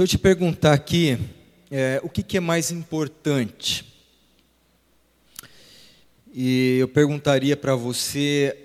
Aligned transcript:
Se 0.00 0.04
eu 0.04 0.08
te 0.08 0.16
perguntar 0.16 0.72
aqui, 0.72 1.18
é, 1.70 2.00
o 2.02 2.08
que, 2.08 2.22
que 2.22 2.38
é 2.38 2.40
mais 2.40 2.70
importante? 2.70 3.84
E 6.32 6.78
eu 6.80 6.88
perguntaria 6.88 7.54
para 7.54 7.74
você, 7.74 8.56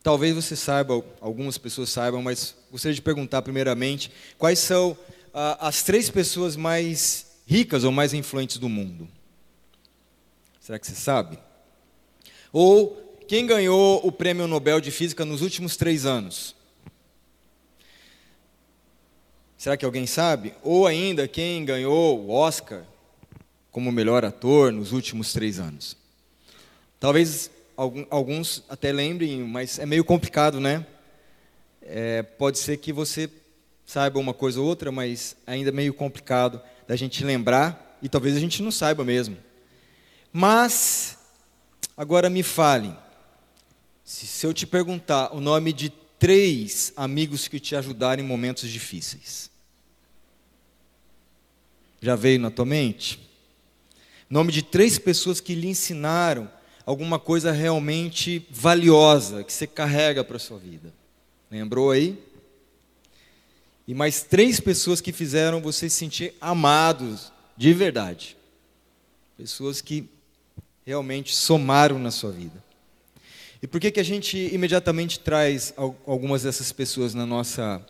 talvez 0.00 0.36
você 0.36 0.54
saiba, 0.54 1.04
algumas 1.20 1.58
pessoas 1.58 1.88
saibam, 1.88 2.22
mas 2.22 2.54
gostaria 2.70 2.94
de 2.94 3.02
perguntar 3.02 3.42
primeiramente, 3.42 4.12
quais 4.38 4.60
são 4.60 4.96
ah, 5.34 5.66
as 5.66 5.82
três 5.82 6.08
pessoas 6.08 6.54
mais 6.54 7.32
ricas 7.44 7.82
ou 7.82 7.90
mais 7.90 8.14
influentes 8.14 8.58
do 8.58 8.68
mundo? 8.68 9.08
Será 10.60 10.78
que 10.78 10.86
você 10.86 10.94
sabe? 10.94 11.40
Ou 12.52 13.18
quem 13.26 13.44
ganhou 13.48 14.06
o 14.06 14.12
prêmio 14.12 14.46
Nobel 14.46 14.80
de 14.80 14.92
Física 14.92 15.24
nos 15.24 15.42
últimos 15.42 15.76
três 15.76 16.06
anos? 16.06 16.54
Será 19.58 19.76
que 19.76 19.84
alguém 19.84 20.06
sabe? 20.06 20.54
Ou 20.62 20.86
ainda 20.86 21.26
quem 21.26 21.64
ganhou 21.64 22.20
o 22.20 22.30
Oscar 22.30 22.84
como 23.72 23.90
melhor 23.90 24.24
ator 24.24 24.70
nos 24.72 24.92
últimos 24.92 25.32
três 25.32 25.58
anos? 25.58 25.96
Talvez 27.00 27.50
alguns 27.76 28.62
até 28.68 28.92
lembrem, 28.92 29.42
mas 29.42 29.80
é 29.80 29.84
meio 29.84 30.04
complicado, 30.04 30.60
né? 30.60 30.86
É, 31.82 32.22
pode 32.22 32.58
ser 32.58 32.76
que 32.76 32.92
você 32.92 33.28
saiba 33.84 34.20
uma 34.20 34.32
coisa 34.32 34.60
ou 34.60 34.66
outra, 34.66 34.92
mas 34.92 35.34
ainda 35.44 35.70
é 35.70 35.72
meio 35.72 35.92
complicado 35.92 36.62
da 36.86 36.94
gente 36.94 37.24
lembrar 37.24 37.98
e 38.00 38.08
talvez 38.08 38.36
a 38.36 38.40
gente 38.40 38.62
não 38.62 38.70
saiba 38.70 39.04
mesmo. 39.04 39.36
Mas, 40.32 41.18
agora 41.96 42.30
me 42.30 42.44
fale, 42.44 42.94
se, 44.04 44.24
se 44.24 44.46
eu 44.46 44.54
te 44.54 44.68
perguntar 44.68 45.34
o 45.34 45.40
nome 45.40 45.72
de 45.72 45.92
três 46.18 46.92
amigos 46.96 47.46
que 47.46 47.60
te 47.60 47.76
ajudaram 47.76 48.22
em 48.22 48.26
momentos 48.26 48.68
difíceis. 48.68 49.50
Já 52.00 52.14
veio 52.14 52.40
na 52.40 52.50
tua 52.50 52.64
mente? 52.64 53.20
Nome 54.30 54.52
de 54.52 54.62
três 54.62 54.98
pessoas 54.98 55.40
que 55.40 55.54
lhe 55.54 55.68
ensinaram 55.68 56.50
alguma 56.84 57.18
coisa 57.18 57.50
realmente 57.52 58.46
valiosa 58.50 59.42
que 59.44 59.52
você 59.52 59.66
carrega 59.66 60.22
para 60.22 60.36
a 60.36 60.40
sua 60.40 60.58
vida. 60.58 60.92
Lembrou 61.50 61.90
aí? 61.90 62.18
E 63.86 63.94
mais 63.94 64.22
três 64.22 64.60
pessoas 64.60 65.00
que 65.00 65.12
fizeram 65.12 65.60
você 65.60 65.88
se 65.88 65.96
sentir 65.96 66.34
amados 66.40 67.32
de 67.56 67.72
verdade. 67.72 68.36
Pessoas 69.36 69.80
que 69.80 70.08
realmente 70.84 71.34
somaram 71.34 71.98
na 71.98 72.10
sua 72.10 72.30
vida. 72.30 72.62
E 73.62 73.66
por 73.66 73.80
que, 73.80 73.90
que 73.90 74.00
a 74.00 74.04
gente 74.04 74.36
imediatamente 74.54 75.18
traz 75.18 75.74
algumas 76.06 76.42
dessas 76.42 76.70
pessoas 76.70 77.12
na 77.12 77.26
nossa 77.26 77.84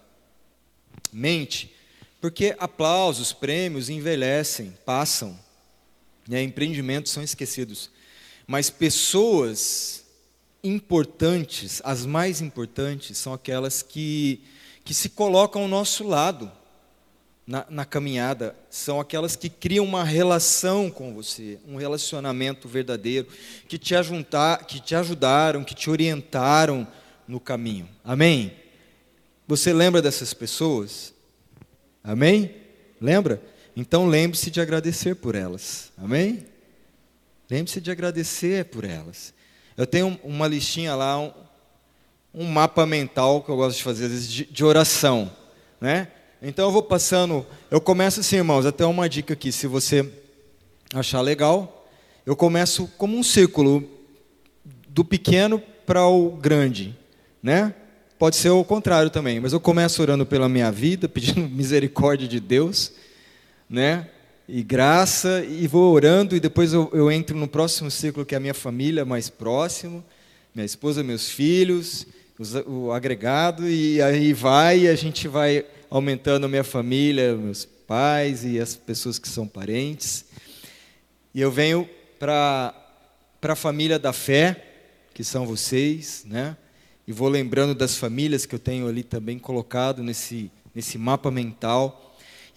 mente? 1.13 1.75
Porque 2.21 2.57
aplausos, 2.59 3.33
prêmios 3.33 3.89
envelhecem, 3.89 4.77
passam, 4.85 5.39
né? 6.27 6.43
empreendimentos 6.43 7.13
são 7.13 7.23
esquecidos. 7.23 7.91
Mas 8.47 8.71
pessoas 8.71 10.05
importantes, 10.63 11.81
as 11.85 12.05
mais 12.05 12.41
importantes, 12.41 13.17
são 13.17 13.33
aquelas 13.33 13.83
que, 13.83 14.41
que 14.85 14.93
se 14.93 15.11
colocam 15.11 15.63
ao 15.63 15.69
nosso 15.69 16.03
lado 16.03 16.51
na, 17.47 17.65
na 17.71 17.85
caminhada, 17.87 18.55
são 18.69 19.01
aquelas 19.01 19.35
que 19.35 19.49
criam 19.49 19.85
uma 19.85 20.05
relação 20.05 20.91
com 20.91 21.15
você, 21.15 21.59
um 21.67 21.77
relacionamento 21.77 22.69
verdadeiro, 22.69 23.27
que 23.67 23.79
te, 23.79 23.95
ajuntar, 23.95 24.67
que 24.67 24.81
te 24.81 24.95
ajudaram, 24.95 25.65
que 25.65 25.75
te 25.75 25.89
orientaram 25.89 26.87
no 27.27 27.41
caminho. 27.41 27.89
Amém? 28.05 28.53
Você 29.47 29.73
lembra 29.73 30.03
dessas 30.03 30.35
pessoas? 30.35 31.15
Amém? 32.09 32.55
Lembra? 32.99 33.39
Então 33.77 34.07
lembre-se 34.07 34.51
de 34.51 34.63
agradecer 34.63 35.15
por 35.15 35.35
elas. 35.35 35.93
Amém? 35.99 36.47
Lembre-se 37.51 37.83
de 37.83 37.91
agradecer 37.91 38.65
por 38.65 38.83
elas. 38.83 39.35
Eu 39.77 39.87
tenho 39.87 40.19
uma 40.25 40.49
listinha 40.49 40.95
lá, 40.95 41.21
um, 41.21 41.31
um, 42.33 42.45
mapa 42.47 42.87
mental 42.87 43.43
que 43.43 43.51
eu 43.51 43.57
gosto 43.57 43.77
de 43.77 43.83
fazer, 43.83 44.07
às 44.07 44.11
vezes, 44.13 44.33
de, 44.33 44.47
de 44.47 44.65
oração. 44.65 45.31
Né? 45.79 46.09
Então 46.41 46.65
eu 46.65 46.73
vou 46.73 46.83
passando, 46.83 47.47
eu 47.71 47.79
começo 47.79 48.21
assim, 48.21 48.37
irmãos, 48.37 48.65
até 48.65 48.87
uma 48.87 49.07
dica 49.07 49.35
aqui, 49.35 49.53
se 49.53 49.67
você 49.67 50.11
achar 50.95 51.21
legal, 51.21 51.87
eu 52.25 52.35
começo 52.35 52.87
como 52.97 53.19
um 53.19 53.23
círculo, 53.23 53.87
do 54.89 55.05
pequeno 55.05 55.63
para 55.85 56.07
o 56.07 56.31
grande, 56.31 56.97
né? 57.43 57.75
Pode 58.19 58.37
ser 58.37 58.51
o 58.51 58.65
contrário 58.65 59.11
também, 59.11 59.39
mas 59.39 59.53
eu 59.53 59.61
começo 59.61 60.03
orando 60.03 60.27
pela 60.27 60.49
minha 60.49 60.71
vida, 60.73 61.09
pedindo 61.09 61.49
misericórdia 61.49 62.27
de 62.27 62.41
Deus, 62.41 62.93
né? 63.69 64.09
e 64.49 64.63
graça, 64.63 65.45
e 65.45 65.67
vou 65.67 65.93
orando, 65.93 66.35
e 66.35 66.41
depois 66.41 66.73
eu, 66.73 66.91
eu 66.95 67.13
entro 67.13 67.37
no 67.37 67.47
próximo 67.47 67.91
ciclo, 67.91 68.25
que 68.25 68.35
é 68.35 68.39
a 68.39 68.41
minha 68.41 68.55
família 68.55 69.05
mais 69.05 69.29
próximo, 69.29 70.03
minha 70.55 70.65
esposa, 70.65 71.05
meus 71.05 71.29
filhos, 71.29 72.07
os, 72.39 72.55
o 72.67 72.91
agregado, 72.91 73.69
e 73.69 74.01
aí 74.01 74.33
vai, 74.33 74.81
e 74.81 74.89
a 74.89 74.95
gente 74.95 75.29
vai 75.29 75.67
aumentando 75.91 76.47
a 76.47 76.49
minha 76.49 76.65
família, 76.65 77.37
meus 77.37 77.67
pais 77.67 78.43
e 78.43 78.59
as 78.59 78.75
pessoas 78.75 79.19
que 79.19 79.29
são 79.29 79.47
parentes. 79.47 80.25
E 81.35 81.43
eu 81.43 81.51
venho 81.51 81.87
para 82.19 82.75
a 83.43 83.55
família 83.55 83.99
da 83.99 84.15
fé, 84.15 84.65
que 85.13 85.23
são 85.23 85.47
vocês, 85.47 86.25
né? 86.27 86.57
E 87.09 87.13
vou 87.13 87.29
lembrando 87.29 87.75
das 87.75 87.97
famílias 87.97 88.47
que 88.47 88.55
eu 88.55 88.59
tenho 88.61 88.87
ali 88.87 89.03
também 89.03 89.37
colocado 89.37 90.01
nesse, 90.01 90.49
nesse 90.73 90.97
mapa 90.97 91.29
mental 91.29 92.05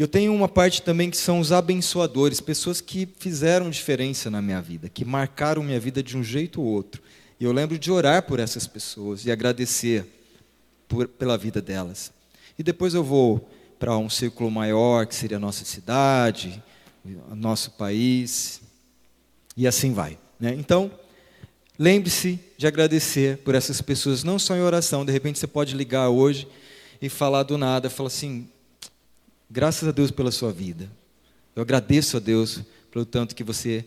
eu 0.01 0.07
tenho 0.07 0.33
uma 0.33 0.47
parte 0.47 0.81
também 0.81 1.11
que 1.11 1.17
são 1.17 1.39
os 1.39 1.51
abençoadores, 1.51 2.41
pessoas 2.41 2.81
que 2.81 3.07
fizeram 3.19 3.69
diferença 3.69 4.31
na 4.31 4.41
minha 4.41 4.59
vida, 4.59 4.89
que 4.89 5.05
marcaram 5.05 5.61
minha 5.61 5.79
vida 5.79 6.01
de 6.01 6.17
um 6.17 6.23
jeito 6.23 6.59
ou 6.59 6.67
outro. 6.67 7.03
E 7.39 7.43
eu 7.43 7.51
lembro 7.51 7.77
de 7.77 7.91
orar 7.91 8.23
por 8.23 8.39
essas 8.39 8.65
pessoas 8.65 9.25
e 9.25 9.31
agradecer 9.31 10.07
por, 10.87 11.07
pela 11.07 11.37
vida 11.37 11.61
delas. 11.61 12.11
E 12.57 12.63
depois 12.63 12.95
eu 12.95 13.03
vou 13.03 13.47
para 13.77 13.95
um 13.95 14.09
círculo 14.09 14.49
maior, 14.49 15.05
que 15.05 15.13
seria 15.13 15.37
a 15.37 15.39
nossa 15.39 15.63
cidade, 15.65 16.63
nosso 17.35 17.69
país, 17.69 18.59
e 19.55 19.67
assim 19.67 19.93
vai. 19.93 20.17
Né? 20.39 20.55
Então, 20.57 20.89
lembre-se 21.81 22.39
de 22.57 22.67
agradecer 22.67 23.37
por 23.39 23.55
essas 23.55 23.81
pessoas, 23.81 24.23
não 24.23 24.37
só 24.37 24.55
em 24.55 24.61
oração, 24.61 25.03
de 25.03 25.11
repente 25.11 25.39
você 25.39 25.47
pode 25.47 25.75
ligar 25.75 26.09
hoje 26.09 26.47
e 27.01 27.09
falar 27.09 27.43
do 27.43 27.57
nada, 27.57 27.89
falar 27.89 28.07
assim, 28.07 28.47
Graças 29.53 29.85
a 29.85 29.91
Deus 29.91 30.11
pela 30.11 30.31
sua 30.31 30.49
vida. 30.49 30.89
Eu 31.53 31.61
agradeço 31.61 32.15
a 32.15 32.21
Deus 32.21 32.61
pelo 32.89 33.03
tanto 33.03 33.35
que 33.35 33.43
você 33.43 33.83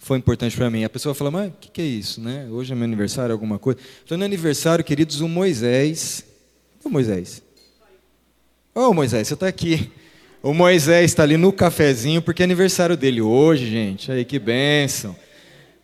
foi 0.00 0.18
importante 0.18 0.56
para 0.56 0.68
mim. 0.68 0.82
A 0.82 0.88
pessoa 0.88 1.14
fala, 1.14 1.30
mas 1.30 1.48
o 1.48 1.54
que, 1.60 1.70
que, 1.70 1.80
é 1.80 1.84
isso? 1.84 2.20
Né? 2.20 2.48
Hoje 2.50 2.72
é 2.72 2.74
meu 2.74 2.86
aniversário, 2.86 3.32
alguma 3.32 3.56
coisa. 3.56 3.78
Então, 4.04 4.18
no 4.18 4.24
aniversário, 4.24 4.84
queridos, 4.84 5.20
o 5.20 5.28
Moisés. 5.28 6.24
O 6.84 6.90
Moisés. 6.90 7.40
Ô 8.74 8.88
oh, 8.88 8.92
Moisés, 8.92 9.28
você 9.28 9.34
está 9.34 9.46
aqui. 9.46 9.92
O 10.42 10.52
Moisés 10.52 11.12
está 11.12 11.22
ali 11.22 11.36
no 11.36 11.52
cafezinho, 11.52 12.20
porque 12.20 12.42
é 12.42 12.44
aniversário 12.44 12.96
dele 12.96 13.20
hoje, 13.20 13.70
gente. 13.70 14.10
Aí, 14.10 14.24
que 14.24 14.40
bênção. 14.40 15.14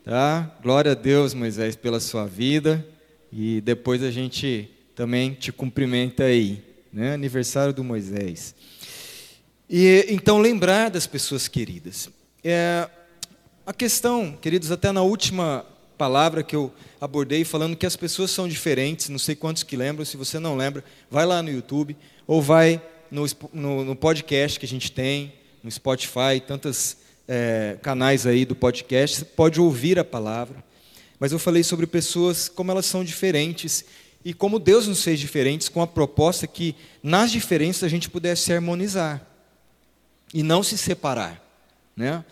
Tá? 0.06 0.48
Glória 0.62 0.92
a 0.92 0.94
Deus, 0.94 1.34
Moisés, 1.34 1.74
pela 1.74 1.98
sua 1.98 2.26
vida. 2.26 2.86
E 3.32 3.60
depois 3.60 4.04
a 4.04 4.10
gente 4.12 4.70
também 4.94 5.34
te 5.34 5.50
cumprimenta 5.50 6.22
aí. 6.22 6.62
Né? 6.92 7.12
Aniversário 7.12 7.74
do 7.74 7.82
Moisés. 7.82 8.54
E 9.68 10.06
então 10.08 10.38
lembrar 10.38 10.90
das 10.90 11.08
pessoas 11.08 11.48
queridas. 11.48 12.08
É, 12.44 12.88
a 13.66 13.74
questão, 13.74 14.38
queridos, 14.40 14.70
até 14.70 14.92
na 14.92 15.02
última 15.02 15.66
palavra 15.98 16.44
que 16.44 16.54
eu 16.54 16.72
abordei, 17.00 17.44
falando 17.44 17.76
que 17.76 17.84
as 17.84 17.96
pessoas 17.96 18.30
são 18.30 18.46
diferentes, 18.46 19.08
não 19.08 19.18
sei 19.18 19.34
quantos 19.34 19.64
que 19.64 19.76
lembram, 19.76 20.04
se 20.04 20.16
você 20.16 20.38
não 20.38 20.56
lembra, 20.56 20.84
vai 21.10 21.26
lá 21.26 21.42
no 21.42 21.50
YouTube, 21.50 21.96
ou 22.28 22.40
vai 22.40 22.80
no, 23.10 23.26
no, 23.52 23.84
no 23.84 23.96
podcast 23.96 24.60
que 24.60 24.66
a 24.66 24.68
gente 24.68 24.92
tem, 24.92 25.32
no 25.64 25.70
Spotify, 25.70 26.40
tantos 26.46 26.96
é, 27.28 27.76
canais 27.82 28.26
aí 28.26 28.44
do 28.44 28.54
podcast, 28.54 29.18
você 29.18 29.24
pode 29.24 29.60
ouvir 29.60 29.98
a 29.98 30.04
palavra. 30.04 30.64
Mas 31.18 31.32
eu 31.32 31.38
falei 31.38 31.62
sobre 31.62 31.86
pessoas, 31.86 32.48
como 32.48 32.70
elas 32.70 32.86
são 32.86 33.02
diferentes, 33.02 33.84
e 34.24 34.34
como 34.34 34.58
Deus 34.58 34.86
nos 34.86 35.02
fez 35.02 35.18
diferentes, 35.18 35.68
com 35.68 35.80
a 35.80 35.86
proposta 35.86 36.46
que 36.46 36.74
nas 37.02 37.30
diferenças 37.30 37.84
a 37.84 37.88
gente 37.88 38.10
pudesse 38.10 38.52
harmonizar 38.52 39.24
e 40.34 40.42
não 40.42 40.62
se 40.62 40.76
separar. 40.76 41.42
Né? 41.96 42.24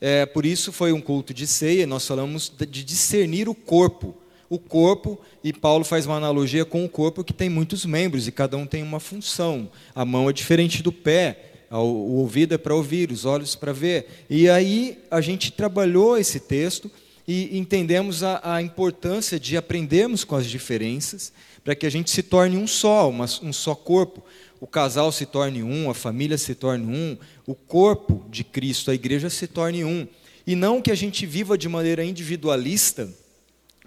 É, 0.00 0.26
por 0.26 0.44
isso 0.44 0.72
foi 0.72 0.92
um 0.92 1.00
culto 1.00 1.32
de 1.32 1.46
ceia, 1.46 1.86
nós 1.86 2.06
falamos 2.06 2.52
de 2.58 2.82
discernir 2.82 3.48
o 3.48 3.54
corpo. 3.54 4.16
O 4.48 4.58
corpo, 4.58 5.18
e 5.42 5.52
Paulo 5.52 5.84
faz 5.84 6.04
uma 6.04 6.16
analogia 6.16 6.64
com 6.64 6.84
o 6.84 6.88
corpo 6.88 7.24
que 7.24 7.32
tem 7.32 7.48
muitos 7.48 7.86
membros 7.86 8.26
e 8.26 8.32
cada 8.32 8.56
um 8.56 8.66
tem 8.66 8.82
uma 8.82 9.00
função. 9.00 9.70
A 9.94 10.04
mão 10.04 10.28
é 10.28 10.32
diferente 10.32 10.82
do 10.82 10.92
pé, 10.92 11.51
o 11.78 12.16
ouvido 12.16 12.54
é 12.54 12.58
para 12.58 12.74
ouvir, 12.74 13.10
os 13.10 13.24
olhos 13.24 13.54
para 13.54 13.72
ver. 13.72 14.24
E 14.28 14.48
aí 14.48 14.98
a 15.10 15.20
gente 15.20 15.52
trabalhou 15.52 16.18
esse 16.18 16.40
texto 16.40 16.90
e 17.26 17.56
entendemos 17.56 18.22
a, 18.22 18.40
a 18.42 18.62
importância 18.62 19.38
de 19.38 19.56
aprendermos 19.56 20.24
com 20.24 20.34
as 20.34 20.46
diferenças 20.46 21.32
para 21.64 21.74
que 21.74 21.86
a 21.86 21.90
gente 21.90 22.10
se 22.10 22.22
torne 22.22 22.56
um 22.56 22.66
só, 22.66 23.08
uma, 23.08 23.26
um 23.42 23.52
só 23.52 23.74
corpo. 23.74 24.22
O 24.60 24.66
casal 24.66 25.10
se 25.10 25.26
torne 25.26 25.62
um, 25.62 25.90
a 25.90 25.94
família 25.94 26.38
se 26.38 26.54
torne 26.54 26.84
um, 26.86 27.16
o 27.46 27.54
corpo 27.54 28.24
de 28.30 28.44
Cristo, 28.44 28.90
a 28.90 28.94
igreja 28.94 29.30
se 29.30 29.46
torne 29.46 29.84
um. 29.84 30.06
E 30.46 30.54
não 30.54 30.82
que 30.82 30.90
a 30.90 30.94
gente 30.94 31.24
viva 31.24 31.56
de 31.56 31.68
maneira 31.68 32.04
individualista, 32.04 33.08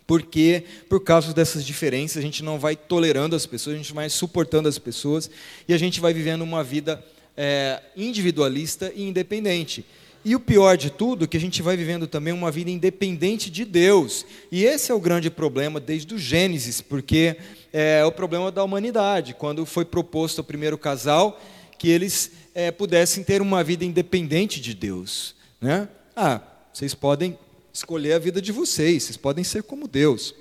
porque 0.08 0.64
por 0.88 1.04
causa 1.04 1.34
dessas 1.34 1.66
diferenças 1.66 2.18
a 2.18 2.22
gente 2.22 2.44
não 2.44 2.60
vai 2.60 2.76
tolerando 2.76 3.36
as 3.36 3.46
pessoas, 3.46 3.76
a 3.76 3.78
gente 3.78 3.94
vai 3.94 4.10
suportando 4.10 4.70
as 4.70 4.78
pessoas 4.78 5.30
e 5.68 5.74
a 5.74 5.78
gente 5.78 6.00
vai 6.00 6.14
vivendo 6.14 6.42
uma 6.42 6.64
vida 6.64 7.04
é, 7.38 7.82
individualista 7.96 8.92
e 8.96 9.04
independente. 9.04 9.86
E 10.24 10.36
o 10.36 10.40
pior 10.40 10.76
de 10.76 10.90
tudo, 10.90 11.26
é 11.26 11.28
que 11.28 11.38
a 11.38 11.40
gente 11.40 11.62
vai 11.62 11.78
vivendo 11.78 12.08
também 12.08 12.34
uma 12.34 12.50
vida 12.50 12.72
independente 12.72 13.52
de 13.52 13.64
Deus. 13.64 14.26
E 14.52 14.66
esse 14.66 14.92
é 14.92 14.96
o 14.96 15.00
grande 15.00 15.30
problema 15.30 15.80
desde 15.80 16.16
o 16.16 16.18
Gênesis, 16.18 16.82
porque 16.82 17.38
é 17.72 18.04
o 18.04 18.12
problema 18.12 18.52
da 18.52 18.64
humanidade. 18.64 19.36
Quando 19.36 19.66
foi 19.68 19.86
proposto 19.86 20.40
ao 20.40 20.44
primeiro 20.44 20.80
casal 20.80 21.40
que 21.78 21.90
eles 21.90 22.32
é, 22.56 22.72
pudessem 22.72 23.24
ter 23.24 23.42
uma 23.42 23.64
vida 23.64 23.86
independente 23.86 24.60
de 24.60 24.74
Deus. 24.74 25.36
Né? 25.62 25.88
Ah, 26.16 26.42
vocês 26.74 26.96
podem 26.96 27.38
escolher 27.72 28.14
a 28.14 28.20
vida 28.20 28.42
de 28.42 28.52
vocês, 28.52 29.04
vocês 29.04 29.18
podem 29.18 29.44
ser 29.44 29.62
como 29.64 29.88
Deus, 29.88 30.34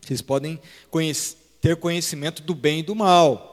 vocês 0.00 0.22
podem 0.22 0.58
ter 1.60 1.76
conhecimento 1.76 2.42
do 2.42 2.54
bem 2.54 2.78
e 2.78 2.82
do 2.82 2.94
mal, 2.94 3.49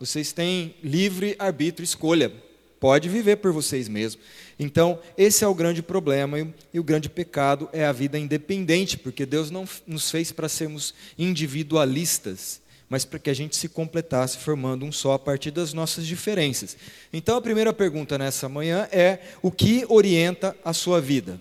vocês 0.00 0.32
têm 0.32 0.74
livre 0.82 1.36
arbítrio, 1.38 1.84
escolha, 1.84 2.32
pode 2.80 3.06
viver 3.06 3.36
por 3.36 3.52
vocês 3.52 3.86
mesmos. 3.86 4.24
Então, 4.58 4.98
esse 5.16 5.44
é 5.44 5.46
o 5.46 5.54
grande 5.54 5.82
problema 5.82 6.38
e, 6.72 6.80
o 6.80 6.82
grande 6.82 7.10
pecado 7.10 7.68
é 7.70 7.84
a 7.84 7.92
vida 7.92 8.18
independente, 8.18 8.96
porque 8.96 9.26
Deus 9.26 9.50
não 9.50 9.68
nos 9.86 10.10
fez 10.10 10.32
para 10.32 10.48
sermos 10.48 10.94
individualistas, 11.18 12.62
mas 12.88 13.04
para 13.04 13.18
que 13.18 13.28
a 13.28 13.34
gente 13.34 13.54
se 13.54 13.68
completasse 13.68 14.38
formando 14.38 14.86
um 14.86 14.90
só 14.90 15.12
a 15.12 15.18
partir 15.18 15.50
das 15.50 15.74
nossas 15.74 16.06
diferenças. 16.06 16.78
Então, 17.12 17.36
a 17.36 17.42
primeira 17.42 17.72
pergunta 17.72 18.16
nessa 18.16 18.48
manhã 18.48 18.88
é: 18.90 19.18
o 19.42 19.50
que 19.50 19.84
orienta 19.86 20.56
a 20.64 20.72
sua 20.72 20.98
vida? 20.98 21.38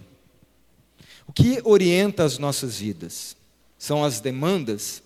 O 1.26 1.32
que 1.32 1.62
orienta 1.64 2.26
as 2.26 2.38
nossas 2.38 2.80
vidas? 2.80 3.38
São 3.78 4.04
as 4.04 4.20
demandas? 4.20 5.02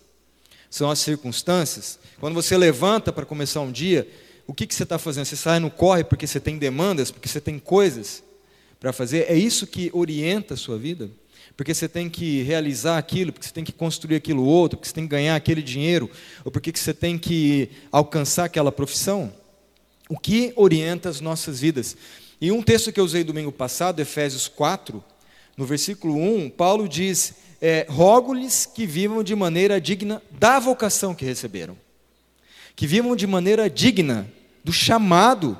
São 0.74 0.90
as 0.90 0.98
circunstâncias? 0.98 2.00
Quando 2.18 2.34
você 2.34 2.56
levanta 2.56 3.12
para 3.12 3.24
começar 3.24 3.60
um 3.60 3.70
dia, 3.70 4.08
o 4.44 4.52
que, 4.52 4.66
que 4.66 4.74
você 4.74 4.82
está 4.82 4.98
fazendo? 4.98 5.24
Você 5.24 5.36
sai 5.36 5.60
no 5.60 5.70
corre 5.70 6.02
porque 6.02 6.26
você 6.26 6.40
tem 6.40 6.58
demandas, 6.58 7.12
porque 7.12 7.28
você 7.28 7.40
tem 7.40 7.60
coisas 7.60 8.24
para 8.80 8.92
fazer? 8.92 9.26
É 9.28 9.36
isso 9.36 9.68
que 9.68 9.88
orienta 9.92 10.54
a 10.54 10.56
sua 10.56 10.76
vida? 10.76 11.08
Porque 11.56 11.72
você 11.72 11.88
tem 11.88 12.10
que 12.10 12.42
realizar 12.42 12.98
aquilo, 12.98 13.32
porque 13.32 13.46
você 13.46 13.52
tem 13.52 13.62
que 13.62 13.70
construir 13.70 14.16
aquilo 14.16 14.42
outro, 14.42 14.76
porque 14.76 14.88
você 14.88 14.94
tem 14.96 15.04
que 15.04 15.10
ganhar 15.10 15.36
aquele 15.36 15.62
dinheiro, 15.62 16.10
ou 16.44 16.50
porque 16.50 16.72
você 16.74 16.92
tem 16.92 17.16
que 17.16 17.70
alcançar 17.92 18.46
aquela 18.46 18.72
profissão? 18.72 19.32
O 20.08 20.18
que 20.18 20.52
orienta 20.56 21.08
as 21.08 21.20
nossas 21.20 21.60
vidas? 21.60 21.96
E 22.40 22.50
um 22.50 22.60
texto 22.60 22.90
que 22.90 22.98
eu 22.98 23.04
usei 23.04 23.22
domingo 23.22 23.52
passado, 23.52 24.00
Efésios 24.00 24.48
4, 24.48 25.04
no 25.56 25.64
versículo 25.64 26.16
1, 26.16 26.50
Paulo 26.50 26.88
diz: 26.88 27.34
é, 27.66 27.86
Rogo-lhes 27.88 28.66
que 28.66 28.86
vivam 28.86 29.24
de 29.24 29.34
maneira 29.34 29.80
digna 29.80 30.22
da 30.32 30.58
vocação 30.58 31.14
que 31.14 31.24
receberam, 31.24 31.74
que 32.76 32.86
vivam 32.86 33.16
de 33.16 33.26
maneira 33.26 33.70
digna 33.70 34.30
do 34.62 34.70
chamado 34.70 35.56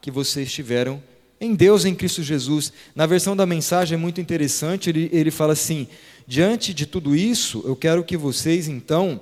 que 0.00 0.08
vocês 0.08 0.52
tiveram 0.52 1.02
em 1.40 1.56
Deus, 1.56 1.84
em 1.84 1.96
Cristo 1.96 2.22
Jesus. 2.22 2.72
Na 2.94 3.06
versão 3.06 3.34
da 3.34 3.44
mensagem 3.44 3.96
é 3.96 3.98
muito 3.98 4.20
interessante, 4.20 4.88
ele, 4.88 5.10
ele 5.12 5.32
fala 5.32 5.52
assim: 5.52 5.88
diante 6.28 6.72
de 6.72 6.86
tudo 6.86 7.16
isso, 7.16 7.60
eu 7.66 7.74
quero 7.74 8.04
que 8.04 8.16
vocês 8.16 8.68
então 8.68 9.20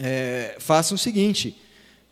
é, 0.00 0.56
façam 0.58 0.94
o 0.94 0.98
seguinte. 0.98 1.54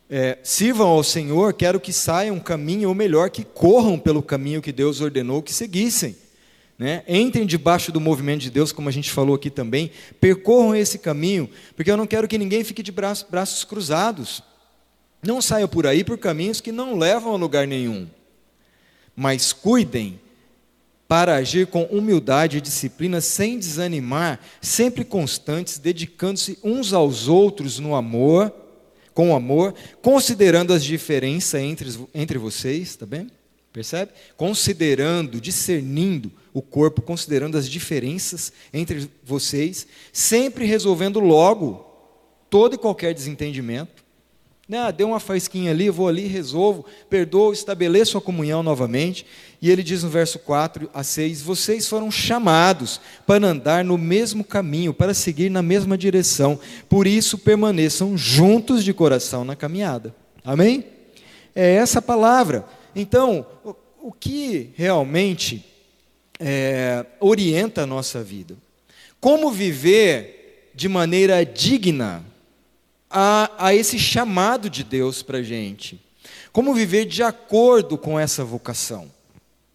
É, 0.07 0.37
sirvam 0.43 0.87
ao 0.87 1.03
Senhor, 1.03 1.51
quero 1.53 1.79
que 1.79 1.91
saiam 1.91 2.35
um 2.35 2.39
caminho, 2.39 2.89
ou 2.89 2.93
melhor, 2.93 3.31
que 3.31 3.43
corram 3.43 3.97
pelo 3.97 4.21
caminho 4.21 4.61
que 4.61 4.71
Deus 4.71 5.01
ordenou 5.01 5.41
que 5.41 5.51
seguissem. 5.51 6.15
Né? 6.81 7.03
Entrem 7.07 7.45
debaixo 7.45 7.91
do 7.91 8.01
movimento 8.01 8.41
de 8.41 8.49
Deus, 8.49 8.71
como 8.71 8.89
a 8.89 8.91
gente 8.91 9.11
falou 9.11 9.35
aqui 9.35 9.51
também, 9.51 9.91
percorram 10.19 10.75
esse 10.75 10.97
caminho, 10.97 11.47
porque 11.75 11.91
eu 11.91 11.95
não 11.95 12.07
quero 12.07 12.27
que 12.27 12.39
ninguém 12.39 12.63
fique 12.63 12.81
de 12.81 12.91
braços, 12.91 13.23
braços 13.29 13.63
cruzados. 13.63 14.41
Não 15.21 15.43
saiam 15.43 15.67
por 15.67 15.85
aí 15.85 16.03
por 16.03 16.17
caminhos 16.17 16.59
que 16.59 16.71
não 16.71 16.97
levam 16.97 17.33
a 17.33 17.37
lugar 17.37 17.67
nenhum, 17.67 18.07
mas 19.15 19.53
cuidem 19.53 20.19
para 21.07 21.35
agir 21.35 21.67
com 21.67 21.83
humildade 21.83 22.57
e 22.57 22.61
disciplina, 22.61 23.21
sem 23.21 23.59
desanimar, 23.59 24.39
sempre 24.59 25.05
constantes, 25.05 25.77
dedicando-se 25.77 26.57
uns 26.63 26.93
aos 26.93 27.27
outros 27.27 27.77
no 27.77 27.93
amor, 27.93 28.51
com 29.13 29.35
amor, 29.35 29.75
considerando 30.01 30.73
as 30.73 30.83
diferenças 30.83 31.61
entre, 31.61 31.89
entre 32.11 32.39
vocês, 32.39 32.95
tá 32.95 33.05
bem? 33.05 33.27
Percebe? 33.73 34.11
Considerando, 34.35 35.39
discernindo 35.39 36.31
o 36.53 36.61
corpo, 36.61 37.01
considerando 37.01 37.57
as 37.57 37.69
diferenças 37.69 38.51
entre 38.73 39.09
vocês, 39.23 39.87
sempre 40.11 40.65
resolvendo 40.65 41.19
logo 41.19 41.85
todo 42.49 42.75
e 42.75 42.77
qualquer 42.77 43.13
desentendimento. 43.13 44.01
Ah, 44.73 44.89
deu 44.89 45.07
uma 45.09 45.19
faísquinha 45.19 45.71
ali, 45.71 45.89
vou 45.89 46.07
ali, 46.07 46.27
resolvo, 46.27 46.85
perdoo, 47.09 47.51
estabeleço 47.51 48.17
a 48.17 48.21
comunhão 48.21 48.63
novamente. 48.63 49.25
E 49.61 49.69
ele 49.69 49.83
diz 49.83 50.01
no 50.01 50.09
verso 50.09 50.39
4 50.39 50.89
a 50.93 51.03
6: 51.03 51.41
Vocês 51.41 51.87
foram 51.87 52.09
chamados 52.09 53.01
para 53.27 53.47
andar 53.47 53.83
no 53.83 53.97
mesmo 53.97 54.45
caminho, 54.45 54.93
para 54.93 55.13
seguir 55.13 55.49
na 55.49 55.61
mesma 55.61 55.97
direção, 55.97 56.57
por 56.87 57.05
isso 57.05 57.37
permaneçam 57.37 58.17
juntos 58.17 58.83
de 58.83 58.93
coração 58.93 59.43
na 59.43 59.57
caminhada. 59.57 60.15
Amém? 60.43 60.85
É 61.53 61.75
essa 61.75 62.01
palavra. 62.01 62.65
Então, 62.95 63.45
o, 63.63 63.75
o 64.01 64.11
que 64.11 64.71
realmente 64.75 65.65
é, 66.39 67.05
orienta 67.19 67.83
a 67.83 67.87
nossa 67.87 68.23
vida. 68.23 68.57
Como 69.19 69.51
viver 69.51 70.71
de 70.73 70.89
maneira 70.89 71.45
digna 71.45 72.23
a, 73.09 73.67
a 73.67 73.75
esse 73.75 73.99
chamado 73.99 74.69
de 74.69 74.83
Deus 74.83 75.21
para 75.21 75.37
a 75.37 75.43
gente. 75.43 76.01
Como 76.51 76.73
viver 76.73 77.05
de 77.05 77.21
acordo 77.21 77.97
com 77.97 78.19
essa 78.19 78.43
vocação. 78.43 79.11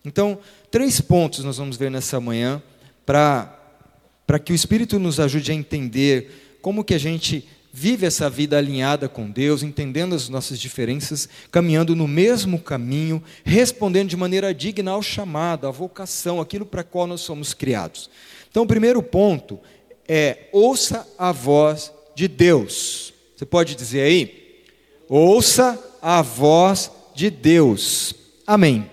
Então, 0.05 0.39
três 0.71 1.01
pontos 1.01 1.45
nós 1.45 1.59
vamos 1.59 1.77
ver 1.77 1.91
nessa 1.91 2.21
manhã 2.21 2.63
para 3.05 4.39
que 4.45 4.53
o 4.53 4.55
Espírito 4.55 4.99
nos 4.99 5.21
ajude 5.21 5.53
a 5.53 5.55
entender 5.55 6.59
como 6.61 6.85
que 6.85 6.95
a 6.95 6.99
gente 6.99 7.47
vive 7.79 8.07
essa 8.07 8.31
vida 8.31 8.57
alinhada 8.57 9.07
com 9.07 9.31
Deus, 9.31 9.63
entendendo 9.63 10.15
as 10.15 10.31
nossas 10.31 10.59
diferenças, 10.59 11.29
caminhando 11.51 11.95
no 11.95 12.09
mesmo 12.09 12.59
caminho, 12.59 13.23
respondendo 13.45 14.09
de 14.09 14.17
maneira 14.17 14.55
digna 14.55 14.93
ao 14.93 15.03
chamado, 15.03 15.67
à 15.67 15.71
vocação, 15.71 16.41
aquilo 16.41 16.65
para 16.65 16.83
qual 16.83 17.07
nós 17.07 17.21
somos 17.21 17.53
criados. 17.53 18.09
Então, 18.51 18.63
o 18.63 18.67
primeiro 18.67 19.03
ponto 19.03 19.61
é: 20.09 20.49
ouça 20.53 21.07
a 21.19 21.31
voz 21.33 21.93
de 22.15 22.27
Deus. 22.27 23.13
Você 23.37 23.45
pode 23.45 23.75
dizer 23.75 24.01
aí? 24.01 24.65
Ouça 25.07 25.79
a 26.01 26.23
voz 26.23 26.91
de 27.15 27.29
Deus. 27.29 28.15
Amém. 28.47 28.91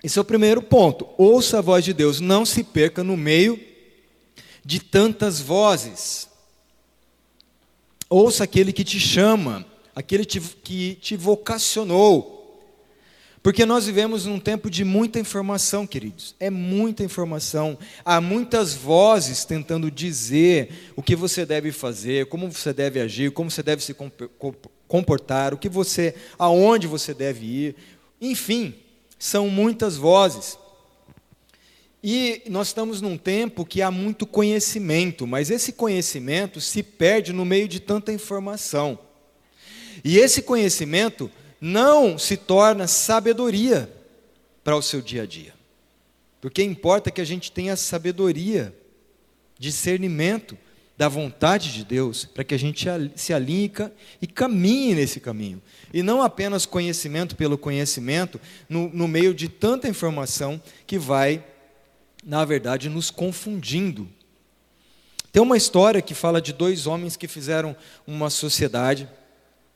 Esse 0.00 0.16
é 0.16 0.22
o 0.22 0.24
primeiro 0.24 0.62
ponto. 0.62 1.08
Ouça 1.18 1.58
a 1.58 1.60
voz 1.60 1.84
de 1.84 1.92
Deus. 1.92 2.20
Não 2.20 2.46
se 2.46 2.62
perca 2.62 3.02
no 3.02 3.16
meio 3.16 3.58
de 4.64 4.78
tantas 4.78 5.40
vozes. 5.40 6.32
Ouça 8.16 8.44
aquele 8.44 8.72
que 8.72 8.84
te 8.84 9.00
chama, 9.00 9.66
aquele 9.92 10.24
que 10.24 10.94
te 10.94 11.16
vocacionou. 11.16 12.62
Porque 13.42 13.66
nós 13.66 13.86
vivemos 13.86 14.24
num 14.24 14.38
tempo 14.38 14.70
de 14.70 14.84
muita 14.84 15.18
informação, 15.18 15.84
queridos. 15.84 16.32
É 16.38 16.48
muita 16.48 17.02
informação. 17.02 17.76
Há 18.04 18.20
muitas 18.20 18.72
vozes 18.72 19.44
tentando 19.44 19.90
dizer 19.90 20.92
o 20.94 21.02
que 21.02 21.16
você 21.16 21.44
deve 21.44 21.72
fazer, 21.72 22.26
como 22.26 22.48
você 22.48 22.72
deve 22.72 23.00
agir, 23.00 23.32
como 23.32 23.50
você 23.50 23.64
deve 23.64 23.82
se 23.82 23.96
comportar, 24.86 25.52
o 25.52 25.58
que 25.58 25.68
você, 25.68 26.14
aonde 26.38 26.86
você 26.86 27.12
deve 27.12 27.44
ir. 27.44 27.76
Enfim, 28.20 28.76
são 29.18 29.48
muitas 29.48 29.96
vozes. 29.96 30.56
E 32.06 32.42
nós 32.50 32.66
estamos 32.66 33.00
num 33.00 33.16
tempo 33.16 33.64
que 33.64 33.80
há 33.80 33.90
muito 33.90 34.26
conhecimento, 34.26 35.26
mas 35.26 35.48
esse 35.48 35.72
conhecimento 35.72 36.60
se 36.60 36.82
perde 36.82 37.32
no 37.32 37.46
meio 37.46 37.66
de 37.66 37.80
tanta 37.80 38.12
informação. 38.12 38.98
E 40.04 40.18
esse 40.18 40.42
conhecimento 40.42 41.30
não 41.58 42.18
se 42.18 42.36
torna 42.36 42.86
sabedoria 42.86 43.90
para 44.62 44.76
o 44.76 44.82
seu 44.82 45.00
dia 45.00 45.22
a 45.22 45.26
dia. 45.26 45.54
Porque 46.42 46.62
importa 46.62 47.10
que 47.10 47.22
a 47.22 47.24
gente 47.24 47.50
tenha 47.50 47.74
sabedoria, 47.74 48.76
discernimento 49.58 50.58
da 50.98 51.08
vontade 51.08 51.72
de 51.72 51.86
Deus, 51.86 52.26
para 52.26 52.44
que 52.44 52.54
a 52.54 52.58
gente 52.58 52.86
se 53.16 53.32
alinhe 53.32 53.72
e 54.20 54.26
caminhe 54.26 54.94
nesse 54.94 55.20
caminho. 55.20 55.62
E 55.90 56.02
não 56.02 56.20
apenas 56.20 56.66
conhecimento 56.66 57.34
pelo 57.34 57.56
conhecimento, 57.56 58.38
no, 58.68 58.90
no 58.90 59.08
meio 59.08 59.32
de 59.32 59.48
tanta 59.48 59.88
informação 59.88 60.60
que 60.86 60.98
vai 60.98 61.42
na 62.24 62.44
verdade, 62.44 62.88
nos 62.88 63.10
confundindo. 63.10 64.08
Tem 65.30 65.42
uma 65.42 65.56
história 65.56 66.00
que 66.00 66.14
fala 66.14 66.40
de 66.40 66.52
dois 66.52 66.86
homens 66.86 67.16
que 67.16 67.26
fizeram 67.26 67.76
uma 68.06 68.30
sociedade 68.30 69.08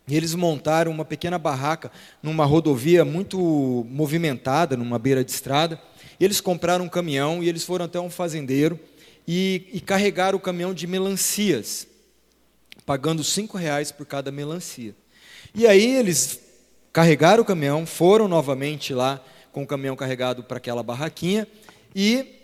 e 0.06 0.16
eles 0.16 0.34
montaram 0.34 0.90
uma 0.90 1.04
pequena 1.04 1.38
barraca 1.38 1.92
numa 2.22 2.44
rodovia 2.44 3.04
muito 3.04 3.84
movimentada, 3.90 4.76
numa 4.76 4.98
beira 4.98 5.22
de 5.22 5.30
estrada. 5.30 5.80
Eles 6.18 6.40
compraram 6.40 6.86
um 6.86 6.88
caminhão 6.88 7.42
e 7.42 7.48
eles 7.48 7.64
foram 7.64 7.84
até 7.84 8.00
um 8.00 8.08
fazendeiro 8.08 8.80
e, 9.26 9.68
e 9.72 9.80
carregaram 9.80 10.38
o 10.38 10.40
caminhão 10.40 10.72
de 10.72 10.86
melancias, 10.86 11.86
pagando 12.86 13.22
cinco 13.22 13.58
reais 13.58 13.92
por 13.92 14.06
cada 14.06 14.32
melancia. 14.32 14.94
E 15.54 15.66
aí 15.66 15.96
eles 15.96 16.40
carregaram 16.92 17.42
o 17.42 17.46
caminhão, 17.46 17.84
foram 17.84 18.26
novamente 18.26 18.94
lá 18.94 19.22
com 19.52 19.62
o 19.62 19.66
caminhão 19.66 19.96
carregado 19.96 20.42
para 20.42 20.56
aquela 20.56 20.82
barraquinha 20.82 21.46
e 21.94 22.37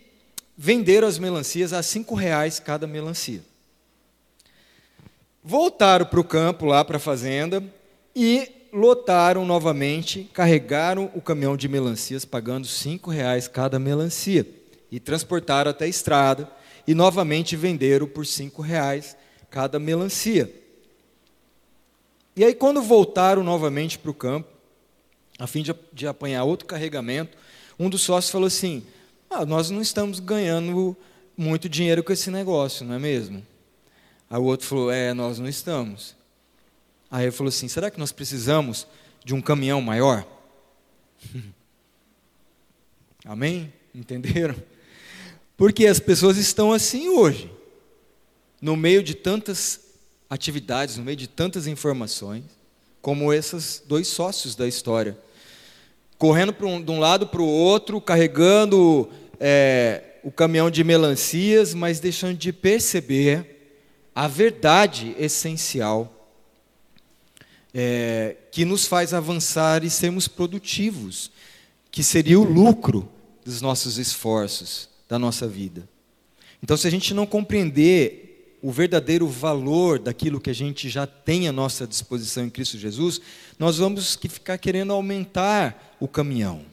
venderam 0.56 1.08
as 1.08 1.18
melancias 1.18 1.72
a 1.72 1.82
cinco 1.82 2.14
reais 2.14 2.60
cada 2.60 2.86
melancia. 2.86 3.40
Voltaram 5.42 6.06
para 6.06 6.20
o 6.20 6.24
campo, 6.24 6.64
lá 6.64 6.84
para 6.84 6.96
a 6.96 7.00
fazenda, 7.00 7.62
e 8.14 8.48
lotaram 8.72 9.44
novamente, 9.44 10.30
carregaram 10.32 11.10
o 11.14 11.20
caminhão 11.20 11.56
de 11.56 11.68
melancias, 11.68 12.24
pagando 12.24 12.66
cinco 12.66 13.10
reais 13.10 13.46
cada 13.46 13.78
melancia, 13.78 14.46
e 14.90 14.98
transportaram 14.98 15.70
até 15.70 15.84
a 15.84 15.88
estrada, 15.88 16.50
e 16.86 16.94
novamente 16.94 17.56
venderam 17.56 18.06
por 18.06 18.24
cinco 18.26 18.62
reais 18.62 19.16
cada 19.50 19.78
melancia. 19.78 20.52
E 22.36 22.44
aí, 22.44 22.54
quando 22.54 22.82
voltaram 22.82 23.44
novamente 23.44 23.98
para 23.98 24.10
o 24.10 24.14
campo, 24.14 24.48
a 25.38 25.46
fim 25.46 25.62
de, 25.62 25.74
de 25.92 26.06
apanhar 26.06 26.44
outro 26.44 26.66
carregamento, 26.66 27.36
um 27.78 27.88
dos 27.88 28.02
sócios 28.02 28.32
falou 28.32 28.46
assim: 28.46 28.84
ah, 29.34 29.44
nós 29.44 29.68
não 29.70 29.80
estamos 29.80 30.20
ganhando 30.20 30.96
muito 31.36 31.68
dinheiro 31.68 32.04
com 32.04 32.12
esse 32.12 32.30
negócio, 32.30 32.86
não 32.86 32.94
é 32.94 32.98
mesmo? 32.98 33.44
Aí 34.30 34.38
o 34.38 34.44
outro 34.44 34.66
falou: 34.66 34.90
É, 34.90 35.12
nós 35.12 35.38
não 35.38 35.48
estamos. 35.48 36.14
Aí 37.10 37.24
ele 37.24 37.32
falou 37.32 37.48
assim: 37.48 37.68
Será 37.68 37.90
que 37.90 37.98
nós 37.98 38.12
precisamos 38.12 38.86
de 39.24 39.34
um 39.34 39.40
caminhão 39.40 39.80
maior? 39.80 40.26
Amém? 43.24 43.72
Entenderam? 43.94 44.54
Porque 45.56 45.86
as 45.86 45.98
pessoas 45.98 46.36
estão 46.36 46.72
assim 46.72 47.08
hoje, 47.08 47.50
no 48.60 48.76
meio 48.76 49.02
de 49.02 49.14
tantas 49.14 49.80
atividades, 50.28 50.96
no 50.96 51.04
meio 51.04 51.16
de 51.16 51.26
tantas 51.28 51.66
informações, 51.66 52.44
como 53.00 53.32
esses 53.32 53.82
dois 53.86 54.08
sócios 54.08 54.54
da 54.54 54.66
história, 54.66 55.16
correndo 56.18 56.54
um, 56.62 56.82
de 56.82 56.90
um 56.90 56.98
lado 56.98 57.26
para 57.26 57.42
o 57.42 57.46
outro, 57.46 58.00
carregando 58.00 59.10
é, 59.38 60.02
o 60.22 60.30
caminhão 60.30 60.70
de 60.70 60.82
melancias, 60.82 61.74
mas 61.74 62.00
deixando 62.00 62.36
de 62.36 62.52
perceber 62.52 63.54
a 64.14 64.28
verdade 64.28 65.14
essencial 65.18 66.10
é, 67.74 68.36
que 68.52 68.64
nos 68.64 68.86
faz 68.86 69.12
avançar 69.12 69.82
e 69.82 69.90
sermos 69.90 70.28
produtivos, 70.28 71.30
que 71.90 72.04
seria 72.04 72.38
o 72.38 72.44
lucro 72.44 73.08
dos 73.44 73.60
nossos 73.60 73.98
esforços, 73.98 74.88
da 75.08 75.18
nossa 75.18 75.48
vida. 75.48 75.88
Então, 76.62 76.76
se 76.76 76.86
a 76.86 76.90
gente 76.90 77.12
não 77.12 77.26
compreender 77.26 78.58
o 78.62 78.72
verdadeiro 78.72 79.28
valor 79.28 79.98
daquilo 79.98 80.40
que 80.40 80.48
a 80.48 80.54
gente 80.54 80.88
já 80.88 81.06
tem 81.06 81.46
à 81.48 81.52
nossa 81.52 81.86
disposição 81.86 82.46
em 82.46 82.50
Cristo 82.50 82.78
Jesus, 82.78 83.20
nós 83.58 83.76
vamos 83.76 84.16
ficar 84.16 84.56
querendo 84.56 84.92
aumentar 84.92 85.96
o 86.00 86.08
caminhão. 86.08 86.64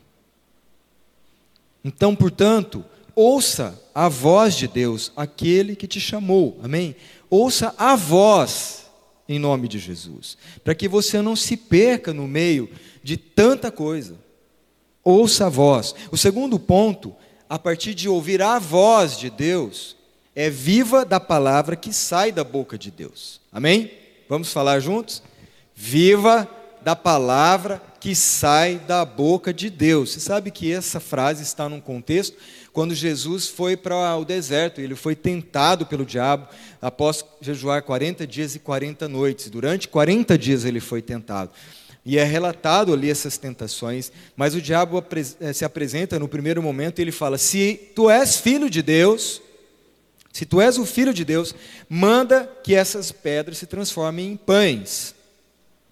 Então, 1.84 2.16
portanto, 2.16 2.84
ouça 3.16 3.80
a 3.94 4.08
voz 4.08 4.56
de 4.56 4.68
Deus, 4.68 5.12
aquele 5.16 5.76
que 5.76 5.88
te 5.88 6.00
chamou. 6.00 6.60
Amém? 6.64 6.96
ouça 7.32 7.74
a 7.78 7.96
voz 7.96 8.92
em 9.30 9.40
nome 9.40 9.70
de 9.70 9.80
Jesus, 9.80 10.38
para 10.62 10.76
que 10.76 10.90
você 10.90 11.22
não 11.22 11.38
se 11.38 11.56
perca 11.56 12.14
no 12.14 12.28
meio 12.28 12.70
de 13.02 13.16
tanta 13.16 13.72
coisa. 13.72 14.18
Ouça 15.02 15.46
a 15.46 15.50
voz. 15.50 15.96
O 16.12 16.18
segundo 16.18 16.60
ponto, 16.60 17.16
a 17.50 17.58
partir 17.58 17.94
de 17.94 18.10
ouvir 18.10 18.42
a 18.42 18.60
voz 18.60 19.18
de 19.18 19.30
Deus, 19.30 19.96
é 20.36 20.50
viva 20.50 21.06
da 21.06 21.18
palavra 21.18 21.78
que 21.78 21.94
sai 21.94 22.34
da 22.34 22.44
boca 22.44 22.78
de 22.78 22.92
Deus. 22.92 23.40
Amém? 23.54 23.90
Vamos 24.28 24.52
falar 24.52 24.82
juntos? 24.82 25.24
Viva 25.74 26.48
da 26.82 26.96
palavra 26.96 27.82
que 28.02 28.14
sai 28.14 28.80
da 28.80 29.06
boca 29.06 29.54
de 29.54 29.70
Deus. 29.70 30.12
Você 30.12 30.20
sabe 30.20 30.52
que 30.52 30.70
essa 30.74 31.00
frase 31.00 31.44
está 31.44 31.70
num 31.70 31.80
contexto 31.80 32.36
quando 32.74 32.96
Jesus 32.96 33.48
foi 33.48 33.76
para 33.76 34.16
o 34.16 34.24
deserto, 34.24 34.80
ele 34.80 34.96
foi 34.96 35.14
tentado 35.14 35.86
pelo 35.86 36.06
diabo 36.06 36.48
após 36.82 37.24
jejuar 37.42 37.84
40 37.84 38.26
dias 38.26 38.56
e 38.56 38.60
40 38.60 39.10
noites. 39.10 39.50
Durante 39.50 39.88
40 39.90 40.38
dias 40.38 40.64
ele 40.64 40.80
foi 40.80 41.02
tentado. 41.02 41.52
E 42.06 42.18
é 42.18 42.24
relatado 42.24 42.94
ali 42.94 43.10
essas 43.10 43.38
tentações, 43.38 44.12
mas 44.36 44.56
o 44.56 44.62
diabo 44.62 45.04
eh, 45.40 45.54
se 45.54 45.64
apresenta 45.66 46.18
no 46.18 46.28
primeiro 46.28 46.64
momento 46.64 46.98
e 46.98 47.02
ele 47.04 47.12
fala: 47.12 47.38
Se 47.38 47.92
tu 47.94 48.10
és 48.10 48.38
filho 48.38 48.70
de 48.70 48.82
Deus, 48.82 49.42
se 50.32 50.46
tu 50.46 50.60
és 50.62 50.78
o 50.78 50.86
filho 50.86 51.14
de 51.14 51.26
Deus, 51.26 51.54
manda 51.88 52.50
que 52.64 52.74
essas 52.74 53.12
pedras 53.12 53.58
se 53.58 53.68
transformem 53.68 54.32
em 54.32 54.38
pães. 54.38 55.14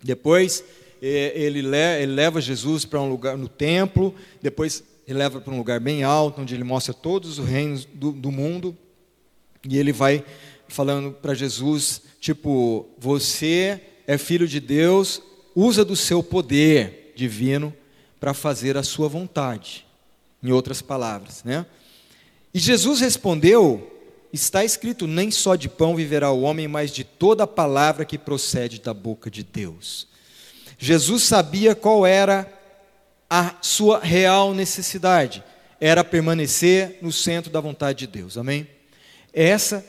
Depois 0.01 0.63
ele 1.01 1.61
leva 1.61 2.41
Jesus 2.41 2.85
para 2.85 3.01
um 3.01 3.09
lugar 3.09 3.37
no 3.37 3.47
templo, 3.47 4.13
depois 4.41 4.83
ele 5.07 5.19
leva 5.19 5.41
para 5.41 5.53
um 5.53 5.57
lugar 5.57 5.79
bem 5.79 6.03
alto, 6.03 6.41
onde 6.41 6.53
ele 6.53 6.63
mostra 6.63 6.93
todos 6.93 7.39
os 7.39 7.47
reinos 7.47 7.85
do, 7.85 8.11
do 8.11 8.31
mundo, 8.31 8.77
e 9.67 9.77
ele 9.77 9.91
vai 9.91 10.23
falando 10.67 11.11
para 11.11 11.33
Jesus, 11.33 12.01
tipo, 12.19 12.87
você 12.97 13.81
é 14.05 14.17
filho 14.17 14.47
de 14.47 14.59
Deus, 14.59 15.21
usa 15.55 15.83
do 15.83 15.95
seu 15.95 16.21
poder 16.21 17.13
divino 17.15 17.73
para 18.19 18.33
fazer 18.33 18.77
a 18.77 18.83
sua 18.83 19.07
vontade. 19.07 19.85
Em 20.41 20.51
outras 20.51 20.81
palavras, 20.81 21.43
né? 21.43 21.65
E 22.53 22.59
Jesus 22.59 23.01
respondeu: 23.01 23.91
Está 24.31 24.63
escrito: 24.63 25.05
nem 25.05 25.31
só 25.31 25.55
de 25.55 25.67
pão 25.67 25.95
viverá 25.95 26.31
o 26.31 26.41
homem, 26.41 26.67
mas 26.67 26.91
de 26.91 27.03
toda 27.03 27.43
a 27.43 27.47
palavra 27.47 28.05
que 28.05 28.17
procede 28.17 28.79
da 28.79 28.93
boca 28.93 29.29
de 29.29 29.43
Deus. 29.43 30.07
Jesus 30.79 31.23
sabia 31.23 31.75
qual 31.75 32.07
era 32.07 32.51
a 33.29 33.55
sua 33.61 33.99
real 33.99 34.53
necessidade 34.53 35.43
era 35.79 36.03
permanecer 36.03 36.97
no 37.01 37.11
centro 37.11 37.51
da 37.51 37.59
vontade 37.59 37.99
de 37.99 38.07
Deus. 38.07 38.37
Amém? 38.37 38.67
Essa 39.33 39.85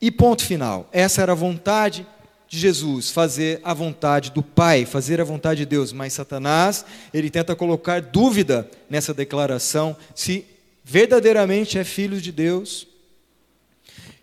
e 0.00 0.10
ponto 0.10 0.44
final. 0.44 0.88
Essa 0.90 1.22
era 1.22 1.32
a 1.32 1.36
vontade 1.36 2.06
de 2.48 2.58
Jesus, 2.58 3.10
fazer 3.10 3.60
a 3.62 3.72
vontade 3.72 4.30
do 4.30 4.42
Pai, 4.42 4.84
fazer 4.84 5.20
a 5.20 5.24
vontade 5.24 5.60
de 5.60 5.66
Deus. 5.66 5.92
Mas 5.92 6.12
Satanás, 6.12 6.84
ele 7.14 7.30
tenta 7.30 7.54
colocar 7.54 8.02
dúvida 8.02 8.68
nessa 8.90 9.14
declaração 9.14 9.96
se 10.14 10.44
verdadeiramente 10.84 11.78
é 11.78 11.84
filho 11.84 12.20
de 12.20 12.32
Deus. 12.32 12.86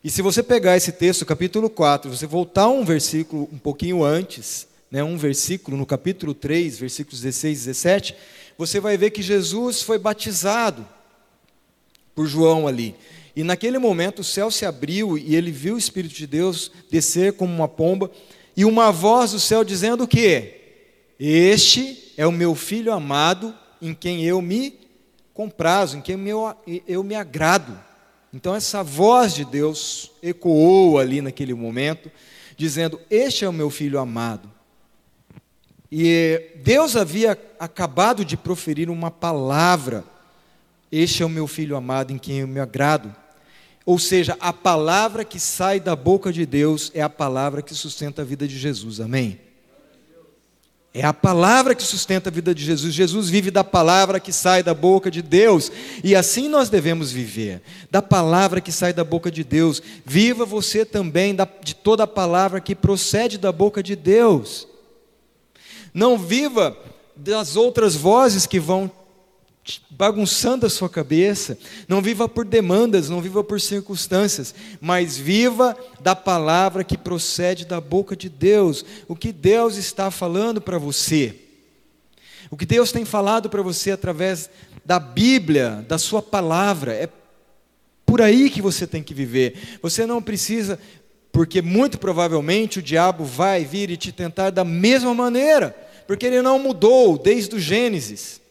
E 0.04 0.10
se 0.10 0.22
você 0.22 0.44
pegar 0.44 0.78
esse 0.78 0.92
texto, 0.92 1.26
capítulo 1.26 1.70
4, 1.70 2.10
você 2.16 2.28
voltar 2.28 2.68
um 2.68 2.86
versículo 2.86 3.50
um 3.52 3.58
pouquinho 3.58 4.04
antes, 4.04 4.69
né, 4.92 5.04
um 5.04 5.18
versículo 5.18 5.78
no 5.78 5.86
capítulo 5.86 6.34
3, 6.34 6.80
versículos 6.80 7.22
16 7.22 7.58
e 7.58 7.66
17, 7.66 8.16
você 8.58 8.80
vai 8.80 8.98
ver 8.98 9.12
que 9.12 9.22
Jesus 9.22 9.82
foi 9.82 9.98
batizado 9.98 10.88
por 12.16 12.28
João 12.28 12.68
ali. 12.68 12.96
E 13.36 13.44
naquele 13.44 13.78
momento 13.78 14.20
o 14.20 14.24
céu 14.24 14.52
se 14.52 14.66
abriu 14.66 15.18
e 15.18 15.36
ele 15.36 15.52
viu 15.52 15.76
o 15.76 15.78
Espírito 15.78 16.16
de 16.16 16.28
Deus 16.28 16.72
descer 16.90 17.34
como 17.34 17.54
uma 17.54 17.68
pomba 17.68 18.12
e 18.58 18.66
uma 18.66 18.92
voz 18.92 19.32
do 19.32 19.40
céu 19.40 19.64
dizendo 19.64 20.04
o 20.04 20.08
quê? 20.08 20.56
Este 21.20 22.14
é 22.18 22.28
o 22.28 22.32
meu 22.32 22.56
filho 22.56 22.92
amado 22.92 23.56
em 23.82 23.94
quem 23.94 24.26
eu 24.26 24.42
me 24.42 24.78
comprazo, 25.34 25.98
em 25.98 26.02
quem 26.02 26.28
eu, 26.28 26.54
eu 26.86 27.04
me 27.04 27.16
agrado. 27.16 27.80
Então 28.34 28.54
essa 28.54 28.84
voz 28.84 29.34
de 29.34 29.46
Deus 29.46 30.12
ecoou 30.22 31.00
ali 31.00 31.22
naquele 31.22 31.54
momento, 31.54 32.12
dizendo: 32.58 33.00
Este 33.10 33.46
é 33.46 33.50
o 33.50 33.54
meu 33.54 33.70
filho 33.70 34.00
amado, 34.00 34.52
e 35.92 36.52
Deus 36.64 36.96
havia 36.96 37.38
acabado 37.60 38.24
de 38.24 38.38
proferir 38.38 38.90
uma 38.90 39.10
palavra: 39.10 40.04
Este 40.92 41.24
é 41.24 41.26
o 41.26 41.30
meu 41.30 41.48
filho 41.48 41.76
amado 41.76 42.12
em 42.12 42.18
quem 42.18 42.40
eu 42.40 42.48
me 42.48 42.60
agrado. 42.60 43.14
Ou 43.86 43.98
seja, 43.98 44.38
a 44.40 44.54
palavra 44.54 45.26
que 45.26 45.40
sai 45.40 45.80
da 45.80 45.96
boca 45.96 46.32
de 46.32 46.46
Deus 46.46 46.92
é 46.94 47.02
a 47.02 47.10
palavra 47.10 47.62
que 47.64 47.74
sustenta 47.74 48.22
a 48.22 48.26
vida 48.26 48.48
de 48.48 48.58
Jesus. 48.58 49.00
Amém? 49.00 49.40
É 50.94 51.04
a 51.04 51.14
palavra 51.14 51.74
que 51.74 51.82
sustenta 51.82 52.30
a 52.30 52.32
vida 52.32 52.54
de 52.54 52.64
Jesus. 52.64 52.94
Jesus 52.94 53.30
vive 53.30 53.50
da 53.50 53.64
palavra 53.64 54.20
que 54.20 54.32
sai 54.32 54.62
da 54.62 54.76
boca 54.76 55.10
de 55.10 55.24
Deus. 55.24 55.72
E 56.04 56.16
assim 56.16 56.48
nós 56.48 56.70
devemos 56.70 57.12
viver. 57.12 57.64
Da 57.90 58.02
palavra 58.02 58.62
que 58.62 58.72
sai 58.72 58.94
da 58.94 59.04
boca 59.04 59.32
de 59.32 59.44
Deus. 59.44 59.82
Viva 60.06 60.46
você 60.46 60.86
também 60.86 61.36
de 61.64 61.74
toda 61.74 62.04
a 62.04 62.08
palavra 62.08 62.62
que 62.62 62.76
procede 62.76 63.40
da 63.40 63.52
boca 63.52 63.82
de 63.82 63.96
Deus. 63.96 64.69
Não 66.00 66.18
viva 66.18 66.78
das 67.14 67.58
outras 67.58 67.94
vozes 67.94 68.46
que 68.46 68.58
vão 68.58 68.90
bagunçando 69.90 70.66
a 70.66 70.70
sua 70.70 70.88
cabeça. 70.90 71.58
Não 71.90 72.02
viva 72.02 72.30
por 72.30 72.46
demandas, 72.46 73.10
não 73.10 73.20
viva 73.20 73.44
por 73.44 73.60
circunstâncias, 73.60 74.56
mas 74.80 75.18
viva 75.18 75.76
da 76.00 76.16
palavra 76.16 76.86
que 76.86 76.98
procede 76.98 77.66
da 77.66 77.82
boca 77.82 78.16
de 78.16 78.30
Deus. 78.30 78.86
O 79.10 79.16
que 79.16 79.34
Deus 79.34 79.76
está 79.76 80.10
falando 80.10 80.62
para 80.62 80.78
você. 80.78 81.36
O 82.50 82.56
que 82.56 82.66
Deus 82.66 82.94
tem 82.94 83.04
falado 83.04 83.50
para 83.50 83.62
você 83.62 83.92
através 83.92 84.50
da 84.86 85.00
Bíblia, 85.02 85.86
da 85.86 85.98
sua 85.98 86.22
palavra. 86.22 86.94
É 86.94 87.10
por 88.06 88.22
aí 88.22 88.50
que 88.50 88.62
você 88.62 88.88
tem 88.88 89.04
que 89.04 89.14
viver. 89.14 89.78
Você 89.82 90.06
não 90.06 90.22
precisa, 90.22 90.80
porque 91.30 91.62
muito 91.62 92.00
provavelmente 92.00 92.80
o 92.80 92.82
diabo 92.82 93.26
vai 93.26 93.66
vir 93.66 93.90
e 93.90 93.98
te 93.98 94.14
tentar 94.14 94.50
da 94.50 94.64
mesma 94.64 95.14
maneira, 95.14 95.89
porque 96.10 96.26
ele 96.26 96.42
não 96.42 96.58
mudou 96.58 97.20
desde 97.20 97.56
o 97.56 97.60
Gênesis. 97.60 98.42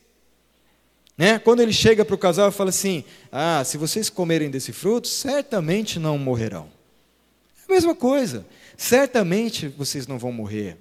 Né? 1.17 1.41
Quando 1.41 1.59
ele 1.59 1.73
chega 1.73 2.05
para 2.05 2.15
o 2.15 2.19
casal 2.19 2.50
e 2.50 2.53
fala 2.53 2.71
assim: 2.71 3.03
Ah, 3.33 3.65
se 3.65 3.77
vocês 3.77 4.09
comerem 4.09 4.49
desse 4.49 4.73
fruto, 4.73 5.09
certamente 5.09 5.99
não 5.99 6.17
morrerão. 6.17 6.69
É 7.59 7.73
a 7.73 7.75
mesma 7.75 7.97
coisa, 7.97 8.47
certamente 8.77 9.67
vocês 9.67 10.07
não 10.07 10.21
vão 10.21 10.31
morrer. 10.31 10.77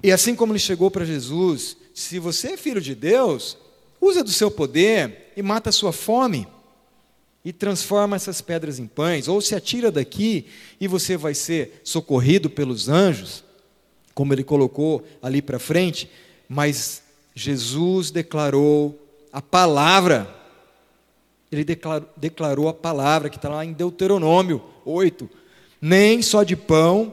E 0.00 0.12
assim 0.12 0.32
como 0.32 0.52
ele 0.52 0.60
chegou 0.60 0.92
para 0.92 1.04
Jesus, 1.04 1.76
se 1.92 2.20
você 2.20 2.52
é 2.52 2.56
filho 2.56 2.80
de 2.80 2.94
Deus, 2.94 3.58
usa 4.00 4.22
do 4.22 4.30
seu 4.30 4.48
poder 4.48 5.32
e 5.36 5.42
mata 5.42 5.70
a 5.70 5.72
sua 5.72 5.92
fome 5.92 6.46
e 7.44 7.52
transforma 7.52 8.14
essas 8.14 8.40
pedras 8.40 8.78
em 8.78 8.86
pães, 8.86 9.26
ou 9.26 9.40
se 9.40 9.56
atira 9.56 9.90
daqui 9.90 10.46
e 10.80 10.86
você 10.86 11.16
vai 11.16 11.34
ser 11.34 11.80
socorrido 11.82 12.48
pelos 12.48 12.88
anjos, 12.88 13.44
como 14.16 14.32
ele 14.32 14.42
colocou 14.42 15.06
ali 15.20 15.42
para 15.42 15.58
frente, 15.58 16.08
mas 16.48 17.02
Jesus 17.34 18.10
declarou 18.10 18.98
a 19.30 19.42
palavra. 19.42 20.26
Ele 21.52 21.62
declarou, 21.62 22.08
declarou 22.16 22.66
a 22.66 22.72
palavra 22.72 23.28
que 23.28 23.36
está 23.36 23.50
lá 23.50 23.62
em 23.62 23.74
Deuteronômio 23.74 24.62
8. 24.86 25.28
Nem 25.82 26.22
só 26.22 26.44
de 26.44 26.56
pão 26.56 27.12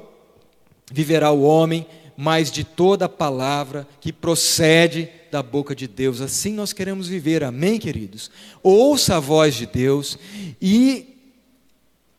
viverá 0.89 1.29
o 1.29 1.41
homem, 1.43 1.85
mas 2.15 2.49
de 2.49 2.63
toda 2.63 3.03
a 3.03 3.09
palavra 3.09 3.85
que 3.99 4.13
procede 4.13 5.09
da 5.29 5.43
boca 5.43 5.75
de 5.75 5.89
Deus. 5.89 6.21
Assim 6.21 6.53
nós 6.53 6.71
queremos 6.71 7.09
viver, 7.09 7.43
amém, 7.43 7.79
queridos? 7.79 8.31
Ouça 8.63 9.17
a 9.17 9.19
voz 9.19 9.55
de 9.55 9.65
Deus 9.65 10.17
e 10.61 11.12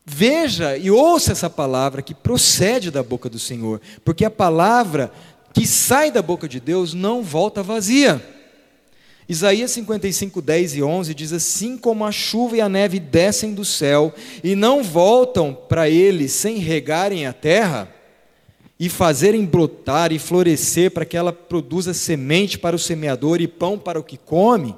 veja 0.04 0.76
e 0.76 0.90
ouça 0.90 1.32
essa 1.32 1.49
palavra 1.49 2.02
que 2.02 2.14
procede 2.14 2.90
da 2.90 3.02
boca 3.02 3.28
do 3.28 3.38
Senhor, 3.38 3.80
porque 4.04 4.25
a 4.25 4.30
palavra 4.30 5.12
que 5.52 5.66
sai 5.66 6.11
da 6.11 6.20
boca 6.20 6.49
de 6.49 6.61
Deus 6.61 6.94
não 6.94 7.23
volta 7.23 7.62
vazia. 7.62 8.23
Isaías 9.26 9.70
55, 9.70 10.42
10 10.42 10.76
e 10.76 10.82
11 10.82 11.14
diz 11.14 11.32
assim: 11.32 11.78
Como 11.78 12.04
a 12.04 12.12
chuva 12.12 12.56
e 12.56 12.61
a 12.61 12.68
neve 12.68 13.00
descem 13.00 13.54
do 13.54 13.64
céu 13.64 14.12
e 14.42 14.54
não 14.54 14.82
voltam 14.82 15.54
para 15.54 15.88
ele 15.88 16.28
sem 16.28 16.58
regarem 16.58 17.26
a 17.26 17.32
terra, 17.32 17.88
e 18.78 18.88
fazerem 18.88 19.44
brotar 19.44 20.12
e 20.12 20.18
florescer 20.18 20.90
para 20.90 21.04
que 21.04 21.16
ela 21.16 21.32
produza 21.32 21.94
semente 21.94 22.58
para 22.58 22.76
o 22.76 22.78
semeador 22.78 23.40
e 23.40 23.49
pão 23.49 23.78
para 23.78 23.99
o 23.99 24.04
que 24.04 24.18
come, 24.18 24.76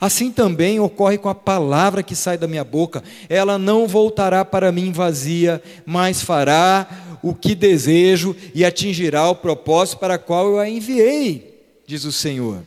assim 0.00 0.30
também 0.30 0.80
ocorre 0.80 1.18
com 1.18 1.28
a 1.28 1.34
palavra 1.34 2.02
que 2.02 2.14
sai 2.14 2.38
da 2.38 2.48
minha 2.48 2.64
boca. 2.64 3.02
Ela 3.28 3.58
não 3.58 3.86
voltará 3.86 4.44
para 4.44 4.72
mim 4.72 4.92
vazia, 4.92 5.62
mas 5.84 6.22
fará 6.22 7.18
o 7.22 7.34
que 7.34 7.54
desejo 7.54 8.34
e 8.54 8.64
atingirá 8.64 9.28
o 9.28 9.36
propósito 9.36 9.98
para 9.98 10.16
o 10.16 10.18
qual 10.18 10.46
eu 10.46 10.58
a 10.58 10.68
enviei, 10.68 11.62
diz 11.86 12.04
o 12.04 12.12
Senhor. 12.12 12.62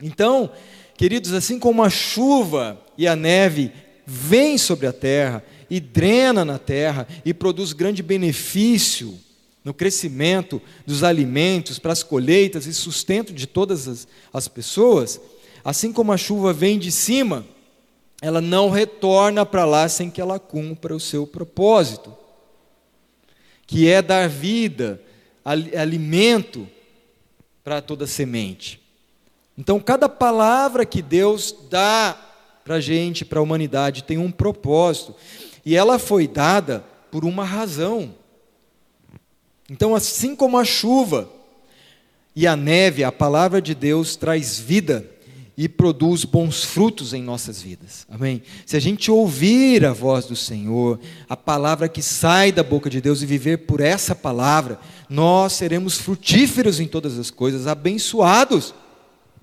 Então, 0.00 0.50
queridos, 0.96 1.32
assim 1.32 1.58
como 1.58 1.82
a 1.82 1.90
chuva 1.90 2.80
e 2.96 3.06
a 3.06 3.16
neve 3.16 3.72
vêm 4.06 4.58
sobre 4.58 4.86
a 4.86 4.92
terra 4.92 5.44
e 5.70 5.80
drena 5.80 6.44
na 6.44 6.58
terra 6.58 7.06
e 7.24 7.32
produz 7.32 7.72
grande 7.72 8.02
benefício 8.02 9.18
no 9.64 9.72
crescimento 9.72 10.60
dos 10.86 11.04
alimentos, 11.04 11.78
para 11.78 11.92
as 11.92 12.02
colheitas 12.02 12.66
e 12.66 12.74
sustento 12.74 13.32
de 13.32 13.46
todas 13.46 13.86
as, 13.86 14.08
as 14.32 14.48
pessoas, 14.48 15.20
assim 15.64 15.92
como 15.92 16.12
a 16.12 16.16
chuva 16.16 16.52
vem 16.52 16.78
de 16.78 16.90
cima, 16.90 17.44
ela 18.20 18.40
não 18.40 18.70
retorna 18.70 19.44
para 19.44 19.64
lá 19.64 19.88
sem 19.88 20.10
que 20.10 20.20
ela 20.20 20.38
cumpra 20.38 20.94
o 20.94 21.00
seu 21.00 21.26
propósito 21.26 22.16
que 23.66 23.88
é 23.88 24.02
dar 24.02 24.28
vida, 24.28 25.00
alimento 25.44 26.68
para 27.64 27.80
toda 27.80 28.06
semente. 28.06 28.78
Então, 29.56 29.80
cada 29.80 30.10
palavra 30.10 30.84
que 30.84 31.00
Deus 31.00 31.54
dá 31.70 32.18
para 32.64 32.76
a 32.76 32.80
gente, 32.80 33.24
para 33.24 33.38
a 33.38 33.42
humanidade, 33.42 34.04
tem 34.04 34.18
um 34.18 34.30
propósito, 34.30 35.14
e 35.64 35.74
ela 35.74 35.98
foi 35.98 36.28
dada 36.28 36.84
por 37.10 37.24
uma 37.24 37.44
razão. 37.44 38.14
Então, 39.70 39.94
assim 39.94 40.36
como 40.36 40.58
a 40.58 40.64
chuva 40.64 41.30
e 42.36 42.46
a 42.46 42.54
neve, 42.54 43.02
a 43.02 43.10
palavra 43.10 43.62
de 43.62 43.74
Deus 43.74 44.16
traz 44.16 44.58
vida 44.58 45.08
e 45.56 45.68
produz 45.68 46.24
bons 46.24 46.64
frutos 46.64 47.12
em 47.12 47.22
nossas 47.22 47.60
vidas. 47.60 48.06
Amém? 48.08 48.42
Se 48.64 48.76
a 48.76 48.80
gente 48.80 49.10
ouvir 49.10 49.84
a 49.84 49.92
voz 49.92 50.24
do 50.24 50.34
Senhor, 50.34 50.98
a 51.28 51.36
palavra 51.36 51.88
que 51.88 52.02
sai 52.02 52.50
da 52.50 52.62
boca 52.62 52.88
de 52.88 53.00
Deus 53.00 53.22
e 53.22 53.26
viver 53.26 53.58
por 53.58 53.80
essa 53.80 54.14
palavra, 54.14 54.80
nós 55.08 55.52
seremos 55.52 55.98
frutíferos 55.98 56.80
em 56.80 56.86
todas 56.86 57.18
as 57.18 57.30
coisas, 57.30 57.66
abençoados. 57.66 58.74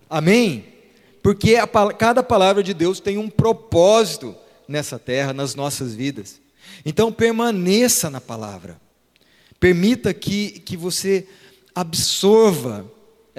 Amém? 0.10 0.65
Porque 1.22 1.56
a, 1.58 1.67
cada 1.93 2.24
palavra 2.24 2.63
de 2.63 2.74
Deus 2.74 3.00
tem 3.00 3.17
um 3.17 3.30
propósito 3.30 4.36
nessa 4.67 4.98
terra, 4.98 5.32
nas 5.32 5.54
nossas 5.54 5.93
vidas. 5.93 6.41
Então 6.84 7.12
permaneça 7.12 8.10
na 8.10 8.19
palavra. 8.19 8.80
Permita 9.60 10.13
que, 10.13 10.60
que 10.62 10.76
você 10.76 11.28
absorva 11.76 12.89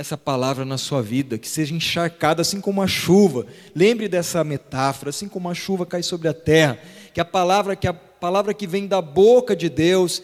essa 0.00 0.16
palavra 0.16 0.64
na 0.64 0.78
sua 0.78 1.02
vida, 1.02 1.36
que 1.36 1.46
seja 1.46 1.74
encharcada 1.74 2.40
assim 2.40 2.58
como 2.58 2.80
a 2.80 2.86
chuva. 2.86 3.46
Lembre 3.74 4.08
dessa 4.08 4.42
metáfora, 4.42 5.10
assim 5.10 5.28
como 5.28 5.50
a 5.50 5.54
chuva 5.54 5.84
cai 5.84 6.02
sobre 6.02 6.26
a 6.26 6.32
terra, 6.32 6.78
que 7.12 7.20
a 7.20 7.24
palavra 7.24 7.76
que 7.76 7.86
a 7.86 7.92
palavra 7.92 8.54
que 8.54 8.66
vem 8.66 8.86
da 8.86 9.02
boca 9.02 9.54
de 9.54 9.68
Deus 9.68 10.22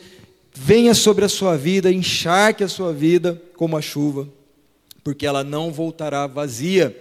venha 0.55 0.95
sobre 0.95 1.27
a 1.27 1.29
sua 1.29 1.59
vida, 1.59 1.93
encharque 1.93 2.65
a 2.65 2.69
sua 2.69 2.91
vida 2.91 3.41
como 3.55 3.77
a 3.77 3.83
chuva, 3.83 4.27
porque 5.05 5.27
ela 5.27 5.45
não 5.45 5.71
voltará 5.71 6.27
vazia, 6.27 6.97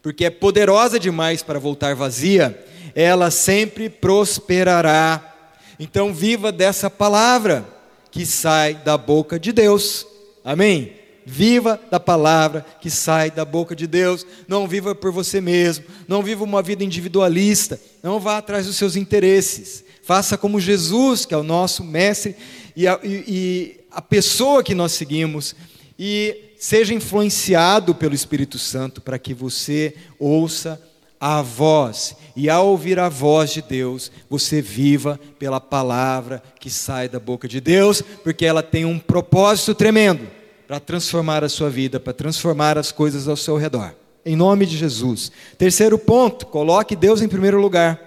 porque 0.00 0.26
é 0.26 0.30
poderosa 0.30 1.00
demais 1.00 1.42
para 1.42 1.58
voltar 1.58 1.96
vazia, 1.96 2.56
ela 2.94 3.32
sempre 3.32 3.90
prosperará. 3.90 5.50
Então 5.76 6.14
viva 6.14 6.52
dessa 6.52 6.88
palavra 6.88 7.66
que 8.12 8.24
sai 8.24 8.74
da 8.74 8.96
boca 8.96 9.40
de 9.40 9.50
Deus. 9.50 10.06
Amém. 10.44 10.95
Viva 11.28 11.80
da 11.90 11.98
palavra 11.98 12.64
que 12.80 12.88
sai 12.88 13.32
da 13.32 13.44
boca 13.44 13.74
de 13.74 13.88
Deus. 13.88 14.24
Não 14.46 14.68
viva 14.68 14.94
por 14.94 15.10
você 15.10 15.40
mesmo. 15.40 15.84
Não 16.06 16.22
viva 16.22 16.44
uma 16.44 16.62
vida 16.62 16.84
individualista. 16.84 17.80
Não 18.00 18.20
vá 18.20 18.38
atrás 18.38 18.66
dos 18.66 18.76
seus 18.76 18.94
interesses. 18.94 19.84
Faça 20.04 20.38
como 20.38 20.60
Jesus, 20.60 21.26
que 21.26 21.34
é 21.34 21.36
o 21.36 21.42
nosso 21.42 21.82
mestre 21.82 22.36
e 22.76 22.86
a, 22.86 23.00
e, 23.02 23.24
e 23.26 23.80
a 23.90 24.00
pessoa 24.00 24.62
que 24.62 24.72
nós 24.72 24.92
seguimos. 24.92 25.56
E 25.98 26.52
seja 26.60 26.94
influenciado 26.94 27.92
pelo 27.92 28.14
Espírito 28.14 28.56
Santo 28.56 29.00
para 29.00 29.18
que 29.18 29.34
você 29.34 29.96
ouça 30.20 30.80
a 31.18 31.42
voz. 31.42 32.14
E 32.36 32.48
ao 32.48 32.68
ouvir 32.68 33.00
a 33.00 33.08
voz 33.08 33.50
de 33.50 33.62
Deus, 33.62 34.12
você 34.30 34.62
viva 34.62 35.18
pela 35.40 35.60
palavra 35.60 36.40
que 36.60 36.70
sai 36.70 37.08
da 37.08 37.18
boca 37.18 37.48
de 37.48 37.60
Deus, 37.60 38.00
porque 38.22 38.46
ela 38.46 38.62
tem 38.62 38.84
um 38.84 38.96
propósito 38.96 39.74
tremendo 39.74 40.35
para 40.66 40.80
transformar 40.80 41.44
a 41.44 41.48
sua 41.48 41.70
vida, 41.70 42.00
para 42.00 42.12
transformar 42.12 42.76
as 42.76 42.90
coisas 42.90 43.28
ao 43.28 43.36
seu 43.36 43.56
redor. 43.56 43.94
Em 44.24 44.34
nome 44.34 44.66
de 44.66 44.76
Jesus. 44.76 45.30
Terceiro 45.56 45.98
ponto, 45.98 46.46
coloque 46.46 46.96
Deus 46.96 47.22
em 47.22 47.28
primeiro 47.28 47.60
lugar. 47.60 48.00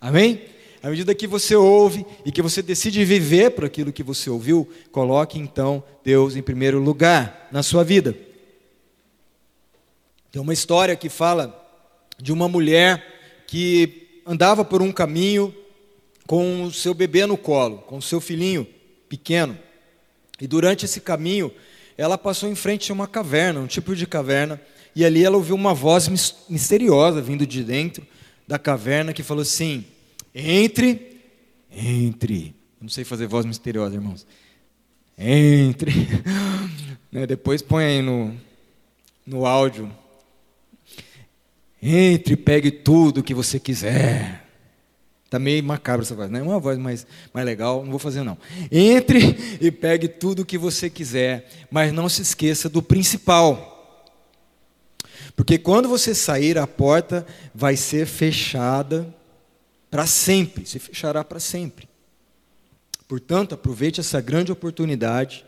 Amém? 0.00 0.40
À 0.82 0.88
medida 0.88 1.14
que 1.14 1.26
você 1.26 1.54
ouve 1.54 2.06
e 2.24 2.32
que 2.32 2.40
você 2.40 2.62
decide 2.62 3.04
viver 3.04 3.50
por 3.50 3.66
aquilo 3.66 3.92
que 3.92 4.02
você 4.02 4.30
ouviu, 4.30 4.66
coloque 4.90 5.38
então 5.38 5.84
Deus 6.02 6.36
em 6.36 6.42
primeiro 6.42 6.78
lugar 6.78 7.48
na 7.52 7.62
sua 7.62 7.84
vida. 7.84 8.16
Tem 10.32 10.40
uma 10.40 10.54
história 10.54 10.96
que 10.96 11.10
fala 11.10 11.54
de 12.18 12.32
uma 12.32 12.48
mulher 12.48 13.44
que 13.46 14.22
andava 14.24 14.64
por 14.64 14.80
um 14.80 14.90
caminho 14.90 15.54
com 16.26 16.64
o 16.64 16.72
seu 16.72 16.94
bebê 16.94 17.26
no 17.26 17.36
colo, 17.36 17.78
com 17.78 17.98
o 17.98 18.02
seu 18.02 18.20
filhinho 18.20 18.66
pequeno. 19.06 19.58
E 20.40 20.46
durante 20.46 20.84
esse 20.84 21.00
caminho, 21.00 21.52
ela 21.96 22.16
passou 22.16 22.48
em 22.48 22.54
frente 22.54 22.90
a 22.90 22.94
uma 22.94 23.06
caverna, 23.06 23.60
um 23.60 23.66
tipo 23.66 23.94
de 23.94 24.06
caverna, 24.06 24.60
e 24.94 25.04
ali 25.04 25.24
ela 25.24 25.36
ouviu 25.36 25.54
uma 25.54 25.74
voz 25.74 26.08
misteriosa 26.48 27.20
vindo 27.20 27.46
de 27.46 27.62
dentro 27.62 28.06
da 28.48 28.58
caverna 28.58 29.12
que 29.12 29.22
falou 29.22 29.42
assim: 29.42 29.84
Entre, 30.34 31.18
entre. 31.70 32.54
Eu 32.80 32.84
não 32.84 32.88
sei 32.88 33.04
fazer 33.04 33.26
voz 33.26 33.44
misteriosa, 33.44 33.94
irmãos. 33.94 34.26
Entre. 35.18 35.92
né, 37.12 37.26
depois 37.26 37.60
põe 37.60 37.84
aí 37.84 38.02
no, 38.02 38.34
no 39.26 39.44
áudio. 39.46 39.92
Entre 41.82 42.36
pegue 42.36 42.70
tudo 42.70 43.22
que 43.22 43.34
você 43.34 43.60
quiser. 43.60 44.39
Está 45.30 45.38
meio 45.38 45.62
macabra 45.62 46.02
essa 46.04 46.12
voz, 46.12 46.28
não 46.28 46.40
é 46.40 46.42
uma 46.42 46.58
voz 46.58 46.76
mais, 46.76 47.06
mais 47.32 47.46
legal, 47.46 47.84
não 47.84 47.90
vou 47.92 48.00
fazer 48.00 48.24
não. 48.24 48.36
Entre 48.68 49.58
e 49.60 49.70
pegue 49.70 50.08
tudo 50.08 50.42
o 50.42 50.44
que 50.44 50.58
você 50.58 50.90
quiser, 50.90 51.48
mas 51.70 51.92
não 51.92 52.08
se 52.08 52.20
esqueça 52.20 52.68
do 52.68 52.82
principal. 52.82 54.04
Porque 55.36 55.56
quando 55.56 55.88
você 55.88 56.16
sair, 56.16 56.58
a 56.58 56.66
porta 56.66 57.24
vai 57.54 57.76
ser 57.76 58.06
fechada 58.06 59.06
para 59.88 60.04
sempre, 60.04 60.66
se 60.66 60.80
fechará 60.80 61.22
para 61.22 61.38
sempre. 61.38 61.88
Portanto, 63.06 63.54
aproveite 63.54 64.00
essa 64.00 64.20
grande 64.20 64.50
oportunidade, 64.50 65.46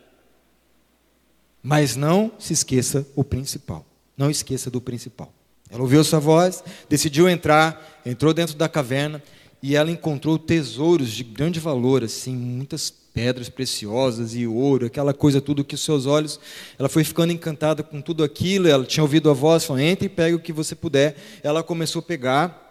mas 1.61 1.97
não 1.97 2.31
se 2.39 2.53
esqueça 2.53 3.05
o 3.17 3.25
principal. 3.25 3.85
Não 4.17 4.31
esqueça 4.31 4.71
do 4.71 4.81
principal. 4.81 5.35
Ela 5.69 5.83
ouviu 5.83 6.05
sua 6.05 6.21
voz, 6.21 6.63
decidiu 6.89 7.29
entrar, 7.29 8.01
entrou 8.07 8.33
dentro 8.33 8.55
da 8.55 8.69
caverna 8.69 9.21
e 9.63 9.77
ela 9.77 9.91
encontrou 9.91 10.39
tesouros 10.39 11.13
de 11.13 11.23
grande 11.23 11.61
valor, 11.61 12.03
assim, 12.03 12.35
muitas 12.35 12.93
pedras 13.15 13.49
preciosas 13.49 14.35
e 14.35 14.47
ouro, 14.47 14.87
aquela 14.87 15.13
coisa 15.15 15.41
tudo 15.41 15.65
que 15.65 15.75
os 15.75 15.83
seus 15.83 16.07
olhos, 16.07 16.41
ela 16.79 16.89
foi 16.89 17.05
ficando 17.05 17.33
encantada 17.33 17.83
com 17.83 18.01
tudo 18.01 18.25
aquilo, 18.25 18.67
ela 18.67 18.85
tinha 18.85 19.05
ouvido 19.05 19.31
a 19.31 19.35
voz, 19.35 19.65
falou, 19.65 19.81
entre 19.81 20.07
e 20.07 20.09
pega 20.09 20.35
o 20.35 20.41
que 20.41 20.53
você 20.53 20.75
puder. 20.75 21.15
Ela 21.43 21.63
começou 21.63 22.01
a 22.01 22.03
pegar, 22.03 22.63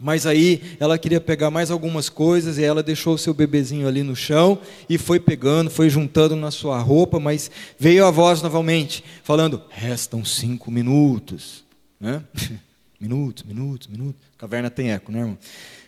mas 0.00 0.26
aí 0.26 0.76
ela 0.80 0.98
queria 0.98 1.20
pegar 1.20 1.50
mais 1.50 1.70
algumas 1.70 2.08
coisas 2.08 2.58
e 2.58 2.64
ela 2.64 2.82
deixou 2.82 3.14
o 3.14 3.18
seu 3.18 3.32
bebezinho 3.32 3.86
ali 3.86 4.02
no 4.02 4.16
chão 4.16 4.58
e 4.88 4.98
foi 4.98 5.20
pegando, 5.20 5.70
foi 5.70 5.88
juntando 5.88 6.34
na 6.34 6.50
sua 6.50 6.78
roupa, 6.78 7.20
mas 7.20 7.50
veio 7.78 8.04
a 8.06 8.10
voz 8.10 8.42
novamente, 8.42 9.04
falando, 9.22 9.62
restam 9.68 10.24
cinco 10.24 10.70
minutos. 10.70 11.62
Né? 12.00 12.24
minutos, 12.98 13.44
minutos, 13.44 13.86
minutos. 13.86 14.20
Caverna 14.36 14.70
tem 14.70 14.90
eco, 14.90 15.12
né, 15.12 15.20
irmão? 15.20 15.38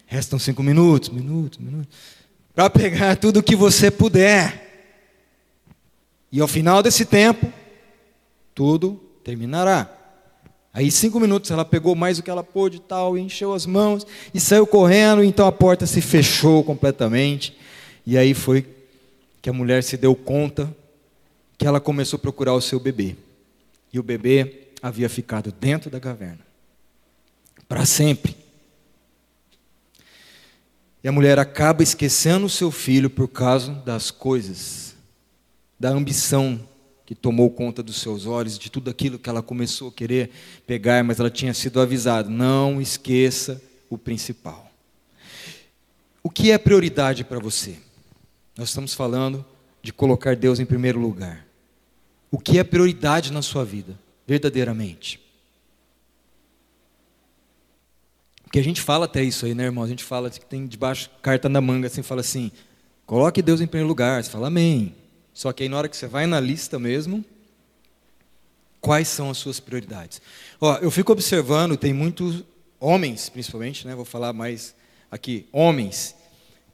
Restam 0.06 0.38
cinco 0.38 0.62
minutos, 0.62 1.08
minutos, 1.08 1.58
minutos. 1.58 1.94
Para 2.54 2.70
pegar 2.70 3.16
tudo 3.20 3.40
o 3.40 3.42
que 3.42 3.56
você 3.56 3.90
puder. 3.90 4.64
E 6.30 6.40
ao 6.40 6.48
final 6.48 6.82
desse 6.82 7.04
tempo, 7.04 7.52
tudo 8.54 9.00
terminará. 9.22 9.92
Aí, 10.72 10.90
cinco 10.90 11.18
minutos, 11.18 11.50
ela 11.50 11.64
pegou 11.64 11.94
mais 11.94 12.18
do 12.18 12.22
que 12.22 12.30
ela 12.30 12.44
pôde 12.44 12.80
tal, 12.80 13.16
e 13.16 13.20
encheu 13.20 13.54
as 13.54 13.64
mãos 13.64 14.06
e 14.32 14.38
saiu 14.38 14.66
correndo. 14.66 15.24
Então 15.24 15.46
a 15.46 15.52
porta 15.52 15.86
se 15.86 16.00
fechou 16.00 16.62
completamente. 16.62 17.56
E 18.06 18.16
aí 18.16 18.34
foi 18.34 18.66
que 19.40 19.50
a 19.50 19.52
mulher 19.52 19.82
se 19.82 19.96
deu 19.96 20.14
conta 20.14 20.74
que 21.58 21.66
ela 21.66 21.80
começou 21.80 22.18
a 22.18 22.20
procurar 22.20 22.52
o 22.52 22.60
seu 22.60 22.78
bebê. 22.78 23.16
E 23.92 23.98
o 23.98 24.02
bebê 24.02 24.68
havia 24.82 25.08
ficado 25.08 25.50
dentro 25.50 25.90
da 25.90 25.98
caverna 25.98 26.46
para 27.68 27.84
sempre. 27.84 28.36
E 31.02 31.08
a 31.08 31.12
mulher 31.12 31.38
acaba 31.38 31.82
esquecendo 31.82 32.46
o 32.46 32.50
seu 32.50 32.70
filho 32.70 33.08
por 33.08 33.28
causa 33.28 33.72
das 33.72 34.10
coisas, 34.10 34.96
da 35.78 35.90
ambição 35.90 36.60
que 37.04 37.14
tomou 37.14 37.48
conta 37.50 37.82
dos 37.82 38.00
seus 38.00 38.26
olhos, 38.26 38.58
de 38.58 38.68
tudo 38.68 38.90
aquilo 38.90 39.18
que 39.18 39.30
ela 39.30 39.42
começou 39.42 39.88
a 39.88 39.92
querer 39.92 40.30
pegar, 40.66 41.04
mas 41.04 41.20
ela 41.20 41.30
tinha 41.30 41.54
sido 41.54 41.80
avisada: 41.80 42.28
não 42.28 42.80
esqueça 42.80 43.62
o 43.88 43.96
principal. 43.96 44.70
O 46.22 46.28
que 46.28 46.50
é 46.50 46.58
prioridade 46.58 47.22
para 47.22 47.38
você? 47.38 47.76
Nós 48.56 48.70
estamos 48.70 48.92
falando 48.94 49.44
de 49.80 49.92
colocar 49.92 50.34
Deus 50.34 50.58
em 50.58 50.66
primeiro 50.66 50.98
lugar. 50.98 51.46
O 52.30 52.38
que 52.38 52.58
é 52.58 52.64
prioridade 52.64 53.32
na 53.32 53.42
sua 53.42 53.64
vida, 53.64 53.96
verdadeiramente? 54.26 55.25
Porque 58.46 58.60
a 58.60 58.64
gente 58.64 58.80
fala 58.80 59.06
até 59.06 59.24
isso 59.24 59.44
aí, 59.44 59.54
né, 59.54 59.64
irmão? 59.64 59.82
A 59.82 59.88
gente 59.88 60.04
fala 60.04 60.30
que 60.30 60.46
tem 60.46 60.66
debaixo 60.68 61.10
carta 61.20 61.48
na 61.48 61.60
manga, 61.60 61.88
assim, 61.88 62.00
fala 62.00 62.20
assim: 62.20 62.52
coloque 63.04 63.42
Deus 63.42 63.60
em 63.60 63.66
primeiro 63.66 63.88
lugar. 63.88 64.22
Você 64.22 64.30
fala 64.30 64.46
amém. 64.46 64.94
Só 65.34 65.52
que 65.52 65.64
aí 65.64 65.68
na 65.68 65.76
hora 65.76 65.88
que 65.88 65.96
você 65.96 66.06
vai 66.06 66.26
na 66.26 66.38
lista 66.38 66.78
mesmo, 66.78 67.24
quais 68.80 69.08
são 69.08 69.30
as 69.30 69.36
suas 69.36 69.58
prioridades? 69.58 70.22
Ó, 70.60 70.76
eu 70.76 70.92
fico 70.92 71.12
observando, 71.12 71.76
tem 71.76 71.92
muitos 71.92 72.44
homens, 72.78 73.28
principalmente, 73.28 73.84
né? 73.84 73.96
Vou 73.96 74.04
falar 74.04 74.32
mais 74.32 74.74
aqui, 75.10 75.48
homens 75.52 76.14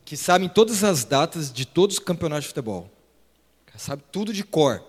que 0.04 0.16
sabem 0.16 0.48
todas 0.48 0.84
as 0.84 1.04
datas 1.04 1.50
de 1.50 1.64
todos 1.64 1.96
os 1.96 2.04
campeonatos 2.04 2.44
de 2.44 2.48
futebol. 2.48 2.90
Sabe 3.78 4.02
tudo 4.12 4.30
de 4.32 4.44
cor. 4.44 4.84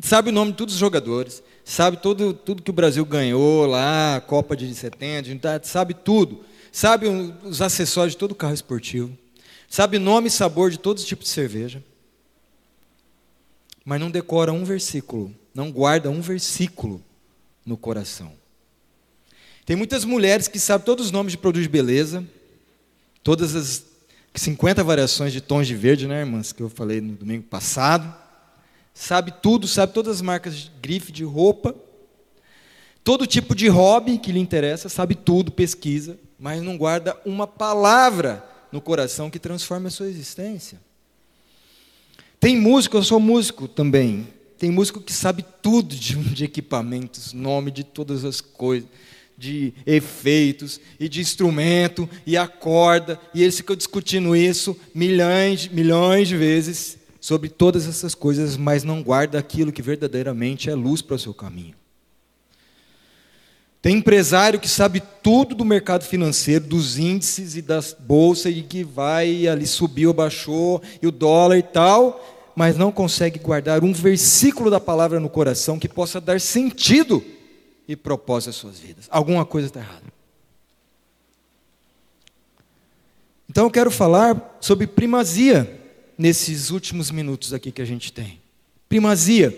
Sabe 0.00 0.30
o 0.30 0.32
nome 0.32 0.50
de 0.50 0.58
todos 0.58 0.74
os 0.74 0.80
jogadores 0.80 1.40
sabe 1.64 1.96
tudo, 1.96 2.34
tudo 2.34 2.62
que 2.62 2.70
o 2.70 2.74
Brasil 2.74 3.04
ganhou 3.04 3.66
lá, 3.66 4.22
Copa 4.26 4.56
de 4.56 4.72
70, 4.72 5.62
sabe 5.64 5.94
tudo. 5.94 6.44
Sabe 6.70 7.06
os 7.06 7.62
acessórios 7.62 8.12
de 8.12 8.18
todo 8.18 8.34
carro 8.34 8.52
esportivo. 8.52 9.16
Sabe 9.68 9.98
nome 9.98 10.28
e 10.28 10.30
sabor 10.30 10.70
de 10.70 10.78
todos 10.78 11.02
os 11.02 11.08
tipos 11.08 11.26
de 11.26 11.32
cerveja. 11.32 11.82
Mas 13.84 14.00
não 14.00 14.10
decora 14.10 14.52
um 14.52 14.64
versículo, 14.64 15.34
não 15.54 15.70
guarda 15.70 16.10
um 16.10 16.20
versículo 16.20 17.02
no 17.64 17.76
coração. 17.76 18.32
Tem 19.64 19.76
muitas 19.76 20.04
mulheres 20.04 20.48
que 20.48 20.58
sabem 20.58 20.84
todos 20.84 21.06
os 21.06 21.12
nomes 21.12 21.32
de 21.32 21.38
produtos 21.38 21.62
de 21.62 21.68
beleza, 21.68 22.24
todas 23.22 23.54
as 23.54 23.84
50 24.34 24.82
variações 24.82 25.32
de 25.32 25.40
tons 25.40 25.66
de 25.66 25.74
verde, 25.74 26.06
né, 26.06 26.20
irmãs, 26.20 26.52
que 26.52 26.62
eu 26.62 26.68
falei 26.68 27.00
no 27.00 27.14
domingo 27.14 27.44
passado 27.44 28.23
sabe 28.94 29.34
tudo, 29.42 29.66
sabe 29.66 29.92
todas 29.92 30.16
as 30.16 30.22
marcas 30.22 30.56
de 30.56 30.70
grife 30.80 31.10
de 31.10 31.24
roupa, 31.24 31.74
todo 33.02 33.26
tipo 33.26 33.54
de 33.54 33.68
hobby 33.68 34.16
que 34.16 34.30
lhe 34.30 34.38
interessa, 34.38 34.88
sabe 34.88 35.16
tudo, 35.16 35.50
pesquisa, 35.50 36.16
mas 36.38 36.62
não 36.62 36.78
guarda 36.78 37.18
uma 37.26 37.46
palavra 37.46 38.48
no 38.70 38.80
coração 38.80 39.28
que 39.28 39.38
transforme 39.38 39.88
a 39.88 39.90
sua 39.90 40.06
existência. 40.06 40.80
Tem 42.38 42.56
músico, 42.56 42.96
eu 42.96 43.02
sou 43.02 43.18
músico 43.18 43.66
também. 43.66 44.28
Tem 44.58 44.70
músico 44.70 45.00
que 45.00 45.12
sabe 45.12 45.44
tudo 45.60 45.94
de, 45.94 46.16
de 46.32 46.44
equipamentos, 46.44 47.32
nome 47.32 47.70
de 47.70 47.82
todas 47.82 48.24
as 48.24 48.40
coisas, 48.40 48.88
de 49.36 49.74
efeitos 49.84 50.80
e 51.00 51.08
de 51.08 51.20
instrumento 51.20 52.08
e 52.24 52.36
acorda, 52.36 53.20
e 53.34 53.42
eles 53.42 53.56
ficam 53.56 53.74
discutindo 53.74 54.36
isso 54.36 54.78
milhões, 54.94 55.68
milhões 55.68 56.28
de 56.28 56.36
vezes 56.36 56.98
sobre 57.24 57.48
todas 57.48 57.88
essas 57.88 58.14
coisas, 58.14 58.54
mas 58.54 58.84
não 58.84 59.02
guarda 59.02 59.38
aquilo 59.38 59.72
que 59.72 59.80
verdadeiramente 59.80 60.68
é 60.68 60.74
luz 60.74 61.00
para 61.00 61.16
o 61.16 61.18
seu 61.18 61.32
caminho. 61.32 61.74
Tem 63.80 63.96
empresário 63.96 64.60
que 64.60 64.68
sabe 64.68 65.02
tudo 65.22 65.54
do 65.54 65.64
mercado 65.64 66.04
financeiro, 66.04 66.66
dos 66.66 66.98
índices 66.98 67.56
e 67.56 67.62
das 67.62 67.96
bolsas, 67.98 68.54
e 68.54 68.60
que 68.60 68.84
vai 68.84 69.46
ali 69.46 69.66
subiu, 69.66 70.12
baixou, 70.12 70.82
e 71.00 71.06
o 71.06 71.10
dólar 71.10 71.56
e 71.56 71.62
tal, 71.62 72.52
mas 72.54 72.76
não 72.76 72.92
consegue 72.92 73.38
guardar 73.38 73.82
um 73.82 73.94
versículo 73.94 74.70
da 74.70 74.78
palavra 74.78 75.18
no 75.18 75.30
coração 75.30 75.78
que 75.78 75.88
possa 75.88 76.20
dar 76.20 76.38
sentido 76.42 77.24
e 77.88 77.96
propósito 77.96 78.50
às 78.50 78.56
suas 78.56 78.78
vidas. 78.78 79.06
Alguma 79.10 79.46
coisa 79.46 79.68
está 79.68 79.80
errada. 79.80 80.12
Então 83.48 83.64
eu 83.64 83.70
quero 83.70 83.90
falar 83.90 84.58
sobre 84.60 84.86
primazia 84.86 85.83
nesses 86.16 86.70
últimos 86.70 87.10
minutos 87.10 87.52
aqui 87.52 87.70
que 87.72 87.82
a 87.82 87.84
gente 87.84 88.12
tem. 88.12 88.40
Primazia. 88.88 89.56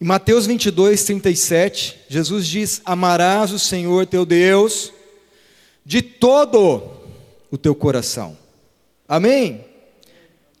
Em 0.00 0.04
Mateus 0.04 0.46
22, 0.46 1.04
37, 1.04 1.98
Jesus 2.08 2.46
diz: 2.46 2.82
Amarás 2.84 3.52
o 3.52 3.58
Senhor 3.58 4.06
teu 4.06 4.26
Deus 4.26 4.92
de 5.84 6.02
todo 6.02 6.82
o 7.50 7.58
teu 7.58 7.74
coração. 7.74 8.36
Amém? 9.08 9.64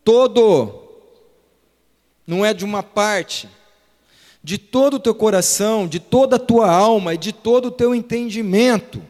Todo. 0.04 0.82
Não 2.26 2.44
é 2.44 2.54
de 2.54 2.64
uma 2.64 2.82
parte. 2.82 3.48
De 4.42 4.58
todo 4.58 4.94
o 4.94 5.00
teu 5.00 5.14
coração, 5.14 5.88
de 5.88 5.98
toda 5.98 6.36
a 6.36 6.38
tua 6.38 6.70
alma 6.70 7.14
e 7.14 7.18
de 7.18 7.32
todo 7.32 7.66
o 7.66 7.70
teu 7.70 7.94
entendimento. 7.94 9.02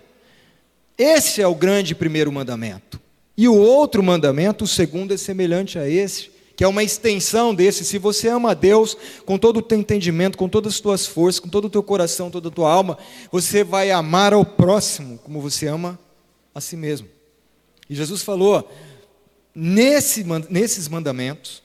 Esse 0.97 1.43
é 1.43 1.47
o 1.47 1.57
grande 1.57 1.95
primeiro 1.95 2.31
mandamento. 2.31 3.01
E 3.37 3.49
o 3.49 3.55
outro 3.55 4.03
mandamento, 4.03 4.65
o 4.65 4.69
segundo, 4.69 5.13
é 5.13 5.17
semelhante 5.17 5.79
a 5.79 5.89
esse, 5.89 6.31
que 6.57 6.63
é 6.63 6.69
uma 6.69 6.85
extensão 6.85 7.55
desse. 7.55 7.85
Se 7.85 7.99
você 7.99 8.29
ama 8.29 8.53
a 8.53 8.55
Deus 8.55 8.97
com 9.27 9.37
todo 9.37 9.57
o 9.59 9.63
teu 9.63 9.79
entendimento, 9.79 10.39
com 10.39 10.49
todas 10.49 10.75
as 10.75 10.81
tuas 10.81 11.07
forças, 11.07 11.41
com 11.41 11.49
todo 11.49 11.65
o 11.65 11.71
teu 11.71 11.83
coração, 11.83 12.31
toda 12.31 12.49
a 12.49 12.53
tua 12.53 12.73
alma, 12.73 12.97
você 13.33 13.65
vai 13.65 13.91
amar 13.91 14.33
ao 14.33 14.45
próximo 14.45 15.19
como 15.19 15.41
você 15.41 15.67
ama 15.67 15.99
a 16.55 16.61
si 16.61 16.77
mesmo. 16.77 17.09
E 17.91 17.95
Jesus 17.95 18.23
falou: 18.23 18.71
nesse, 19.55 20.25
nesses 20.49 20.89
mandamentos 20.89 21.63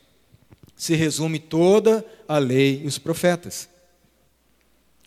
se 0.75 0.95
resume 0.95 1.39
toda 1.39 2.05
a 2.27 2.38
lei 2.39 2.82
e 2.84 2.88
os 2.88 2.97
profetas. 2.97 3.69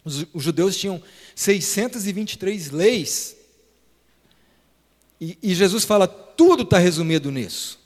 Os, 0.05 0.27
os 0.33 0.43
judeus 0.43 0.77
tinham 0.77 1.03
623 1.35 2.71
leis 2.71 3.37
e, 5.23 5.39
e 5.41 5.55
Jesus 5.55 5.85
fala: 5.85 6.09
tudo 6.09 6.65
está 6.65 6.79
resumido 6.79 7.31
nisso. 7.31 7.79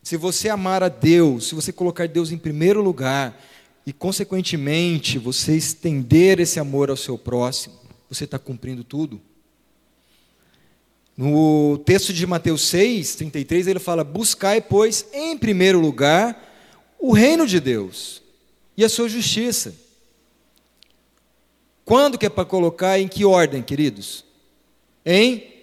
Se 0.00 0.16
você 0.16 0.48
amar 0.48 0.80
a 0.80 0.88
Deus, 0.88 1.48
se 1.48 1.54
você 1.54 1.72
colocar 1.72 2.06
Deus 2.06 2.30
em 2.30 2.38
primeiro 2.38 2.80
lugar, 2.80 3.36
e 3.84 3.92
consequentemente 3.92 5.18
você 5.18 5.56
estender 5.56 6.38
esse 6.38 6.60
amor 6.60 6.90
ao 6.90 6.96
seu 6.96 7.18
próximo, 7.18 7.74
você 8.08 8.22
está 8.24 8.38
cumprindo 8.38 8.84
tudo? 8.84 9.20
No 11.16 11.78
texto 11.78 12.12
de 12.12 12.24
Mateus 12.28 12.62
6, 12.62 13.16
33, 13.16 13.66
ele 13.66 13.80
fala: 13.80 14.04
Buscai, 14.04 14.60
pois, 14.60 15.04
em 15.12 15.36
primeiro 15.36 15.80
lugar, 15.80 16.40
o 17.00 17.12
reino 17.12 17.44
de 17.44 17.58
Deus 17.58 18.22
e 18.76 18.84
a 18.84 18.88
sua 18.88 19.08
justiça. 19.08 19.74
Quando 21.84 22.16
que 22.16 22.26
é 22.26 22.30
para 22.30 22.44
colocar 22.44 23.00
em 23.00 23.08
que 23.08 23.24
ordem, 23.24 23.64
queridos? 23.64 24.24
Em 25.04 25.53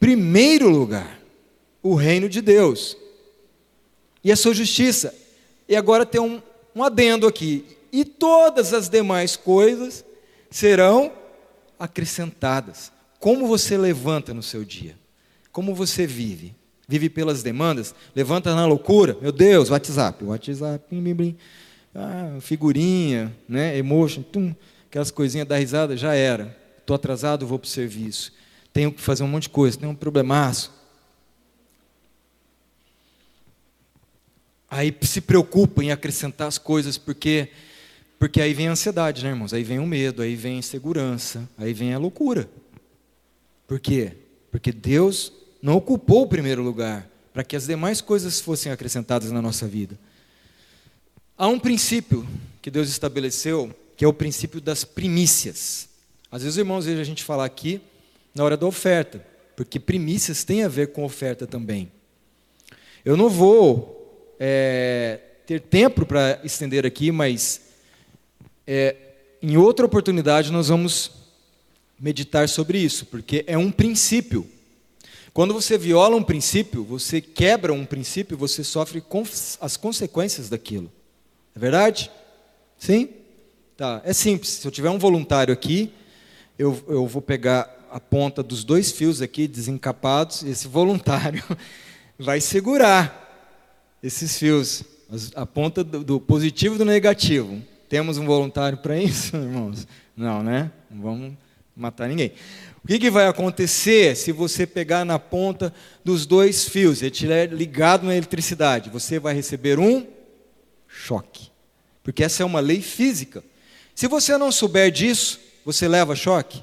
primeiro 0.00 0.68
lugar, 0.68 1.20
o 1.82 1.94
reino 1.94 2.28
de 2.28 2.40
Deus 2.40 2.96
e 4.24 4.32
a 4.32 4.36
sua 4.36 4.54
justiça. 4.54 5.14
E 5.68 5.76
agora 5.76 6.04
tem 6.04 6.20
um, 6.20 6.42
um 6.74 6.82
adendo 6.82 7.26
aqui. 7.26 7.64
E 7.92 8.04
todas 8.04 8.72
as 8.72 8.88
demais 8.88 9.36
coisas 9.36 10.04
serão 10.50 11.12
acrescentadas. 11.78 12.90
Como 13.18 13.46
você 13.46 13.76
levanta 13.76 14.32
no 14.32 14.42
seu 14.42 14.64
dia? 14.64 14.96
Como 15.52 15.74
você 15.74 16.06
vive? 16.06 16.54
Vive 16.88 17.08
pelas 17.08 17.42
demandas? 17.42 17.94
Levanta 18.14 18.54
na 18.54 18.66
loucura? 18.66 19.16
Meu 19.20 19.30
Deus, 19.30 19.70
WhatsApp, 19.70 20.24
WhatsApp, 20.24 20.84
blim, 20.90 21.02
blim, 21.02 21.14
blim. 21.14 21.36
Ah, 21.94 22.38
figurinha, 22.40 23.34
né, 23.48 23.76
emotion, 23.76 24.22
tum, 24.22 24.54
aquelas 24.88 25.10
coisinhas 25.10 25.46
da 25.46 25.56
risada, 25.56 25.96
já 25.96 26.14
era. 26.14 26.56
Estou 26.78 26.94
atrasado, 26.94 27.46
vou 27.46 27.58
para 27.58 27.66
o 27.66 27.70
serviço. 27.70 28.32
Tenho 28.72 28.92
que 28.92 29.00
fazer 29.00 29.22
um 29.22 29.28
monte 29.28 29.44
de 29.44 29.50
coisa, 29.50 29.78
tenho 29.78 29.92
um 29.92 29.96
problemaço. 29.96 30.72
Aí 34.70 34.96
se 35.02 35.20
preocupa 35.20 35.82
em 35.82 35.90
acrescentar 35.90 36.46
as 36.46 36.58
coisas, 36.58 36.96
porque 36.96 37.48
porque 38.20 38.38
aí 38.38 38.52
vem 38.52 38.68
a 38.68 38.72
ansiedade, 38.72 39.24
né, 39.24 39.30
irmãos? 39.30 39.54
Aí 39.54 39.64
vem 39.64 39.78
o 39.78 39.86
medo, 39.86 40.20
aí 40.20 40.36
vem 40.36 40.56
a 40.56 40.58
insegurança, 40.58 41.48
aí 41.56 41.72
vem 41.72 41.94
a 41.94 41.98
loucura. 41.98 42.46
Por 43.66 43.80
quê? 43.80 44.12
Porque 44.50 44.70
Deus 44.70 45.32
não 45.62 45.76
ocupou 45.76 46.24
o 46.24 46.26
primeiro 46.26 46.62
lugar 46.62 47.08
para 47.32 47.42
que 47.42 47.56
as 47.56 47.66
demais 47.66 48.02
coisas 48.02 48.38
fossem 48.38 48.70
acrescentadas 48.70 49.32
na 49.32 49.40
nossa 49.40 49.66
vida. 49.66 49.98
Há 51.36 51.48
um 51.48 51.58
princípio 51.58 52.28
que 52.60 52.70
Deus 52.70 52.90
estabeleceu, 52.90 53.74
que 53.96 54.04
é 54.04 54.08
o 54.08 54.12
princípio 54.12 54.60
das 54.60 54.84
primícias. 54.84 55.88
Às 56.30 56.42
vezes, 56.42 56.58
irmãos, 56.58 56.84
vejo 56.84 57.00
a 57.00 57.04
gente 57.04 57.24
falar 57.24 57.46
aqui 57.46 57.80
na 58.34 58.44
hora 58.44 58.56
da 58.56 58.66
oferta, 58.66 59.24
porque 59.56 59.78
primícias 59.78 60.44
têm 60.44 60.62
a 60.62 60.68
ver 60.68 60.92
com 60.92 61.04
oferta 61.04 61.46
também. 61.46 61.90
Eu 63.04 63.16
não 63.16 63.28
vou 63.28 64.34
é, 64.38 65.20
ter 65.46 65.60
tempo 65.60 66.06
para 66.06 66.40
estender 66.44 66.86
aqui, 66.86 67.10
mas 67.10 67.60
é, 68.66 68.96
em 69.42 69.56
outra 69.56 69.86
oportunidade 69.86 70.52
nós 70.52 70.68
vamos 70.68 71.10
meditar 71.98 72.48
sobre 72.48 72.78
isso, 72.78 73.06
porque 73.06 73.44
é 73.46 73.58
um 73.58 73.70
princípio. 73.70 74.46
Quando 75.32 75.54
você 75.54 75.78
viola 75.78 76.16
um 76.16 76.22
princípio, 76.22 76.84
você 76.84 77.20
quebra 77.20 77.72
um 77.72 77.84
princípio, 77.84 78.36
você 78.36 78.64
sofre 78.64 79.02
as 79.60 79.76
consequências 79.76 80.48
daquilo. 80.48 80.90
É 81.54 81.58
verdade? 81.58 82.10
Sim? 82.78 83.08
Tá. 83.76 84.02
É 84.04 84.12
simples. 84.12 84.50
Se 84.50 84.66
eu 84.66 84.70
tiver 84.70 84.90
um 84.90 84.98
voluntário 84.98 85.52
aqui, 85.52 85.92
eu, 86.58 86.78
eu 86.88 87.06
vou 87.06 87.22
pegar 87.22 87.79
a 87.90 88.00
ponta 88.00 88.42
dos 88.42 88.64
dois 88.64 88.92
fios 88.92 89.20
aqui 89.20 89.48
desencapados, 89.48 90.42
esse 90.42 90.68
voluntário 90.68 91.42
vai 92.18 92.40
segurar 92.40 93.28
esses 94.02 94.38
fios, 94.38 94.84
a 95.34 95.44
ponta 95.44 95.82
do, 95.82 96.04
do 96.04 96.20
positivo 96.20 96.76
e 96.76 96.78
do 96.78 96.84
negativo. 96.84 97.62
Temos 97.88 98.18
um 98.18 98.24
voluntário 98.24 98.78
para 98.78 98.96
isso, 98.96 99.34
irmãos? 99.36 99.86
Não, 100.16 100.42
né? 100.42 100.70
Não 100.90 101.02
vamos 101.02 101.32
matar 101.76 102.08
ninguém. 102.08 102.32
O 102.82 102.88
que, 102.88 102.98
que, 102.98 103.10
vai 103.10 103.26
acontecer 103.26 104.16
se 104.16 104.32
você 104.32 104.66
pegar 104.66 105.04
na 105.04 105.18
ponta 105.18 105.72
dos 106.04 106.24
dois 106.24 106.64
fios 106.66 107.02
e 107.02 107.06
estiver 107.06 107.52
ligado 107.52 108.06
na 108.06 108.16
eletricidade? 108.16 108.88
Você 108.88 109.18
vai 109.18 109.34
receber 109.34 109.78
um 109.78 110.06
choque. 110.88 111.50
Porque 112.02 112.24
essa 112.24 112.42
é 112.42 112.46
uma 112.46 112.60
lei 112.60 112.80
física. 112.80 113.44
Se 113.94 114.08
você 114.08 114.38
não 114.38 114.50
souber 114.50 114.90
disso, 114.90 115.38
você 115.64 115.86
leva 115.86 116.16
choque? 116.16 116.62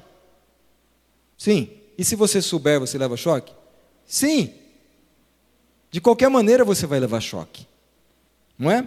Sim. 1.38 1.70
E 1.96 2.04
se 2.04 2.16
você 2.16 2.42
souber, 2.42 2.80
você 2.80 2.98
leva 2.98 3.16
choque? 3.16 3.52
Sim. 4.04 4.52
De 5.90 6.00
qualquer 6.00 6.28
maneira 6.28 6.64
você 6.64 6.86
vai 6.86 6.98
levar 6.98 7.20
choque. 7.20 7.66
Não 8.58 8.70
é? 8.70 8.86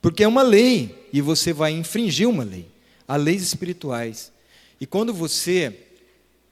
Porque 0.00 0.22
é 0.22 0.28
uma 0.28 0.42
lei 0.42 1.08
e 1.12 1.20
você 1.20 1.52
vai 1.52 1.72
infringir 1.72 2.28
uma 2.28 2.44
lei, 2.44 2.66
há 3.06 3.16
leis 3.16 3.42
espirituais. 3.42 4.32
E 4.80 4.86
quando 4.86 5.12
você, 5.12 5.76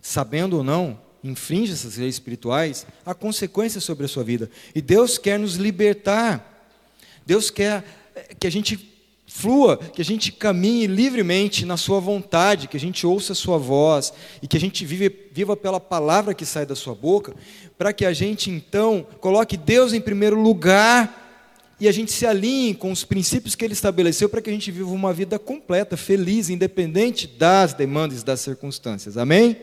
sabendo 0.03 0.59
ou 0.59 0.65
não, 0.65 1.01
infringe 1.25 1.73
essas 1.73 1.97
leis 1.97 2.17
espirituais, 2.17 2.87
há 3.07 3.15
consequências 3.15 3.85
sobre 3.85 4.05
a 4.05 4.09
sua 4.09 4.25
vida. 4.25 4.51
E 4.75 4.83
Deus 4.83 5.17
quer 5.17 5.39
nos 5.39 5.55
libertar. 5.55 6.77
Deus 7.25 7.51
quer 7.51 7.85
eh, 8.15 8.35
que 8.39 8.47
a 8.47 8.51
gente 8.51 8.98
flua, 9.39 9.77
que 9.77 10.03
a 10.03 10.05
gente 10.05 10.33
caminhe 10.33 10.89
livremente 10.89 11.65
na 11.65 11.77
sua 11.77 12.01
vontade, 12.01 12.67
que 12.67 12.77
a 12.77 12.81
gente 12.81 13.07
ouça 13.07 13.33
a 13.33 13.37
sua 13.37 13.57
voz 13.57 14.13
e 14.43 14.49
que 14.49 14.57
a 14.57 14.61
gente 14.61 14.85
vive, 14.85 15.29
viva 15.33 15.57
pela 15.57 15.79
palavra 15.79 16.35
que 16.35 16.45
sai 16.45 16.67
da 16.67 16.75
sua 16.75 16.93
boca, 16.93 17.33
para 17.79 17.93
que 17.93 18.05
a 18.05 18.13
gente 18.13 18.51
então 18.51 19.07
coloque 19.21 19.57
Deus 19.57 19.93
em 19.93 20.01
primeiro 20.01 20.41
lugar 20.41 21.77
e 21.79 21.87
a 21.87 21.93
gente 21.93 22.11
se 22.11 22.27
alinhe 22.27 22.75
com 22.75 22.91
os 22.91 23.05
princípios 23.05 23.55
que 23.55 23.65
ele 23.65 23.75
estabeleceu 23.75 24.29
para 24.29 24.43
que 24.43 24.51
a 24.51 24.53
gente 24.53 24.73
viva 24.73 24.91
uma 24.91 25.13
vida 25.13 25.39
completa, 25.39 25.97
feliz, 25.97 26.51
independente 26.51 27.29
das 27.29 27.73
demandas 27.73 28.25
das 28.25 28.41
circunstâncias. 28.41 29.17
Amém? 29.17 29.57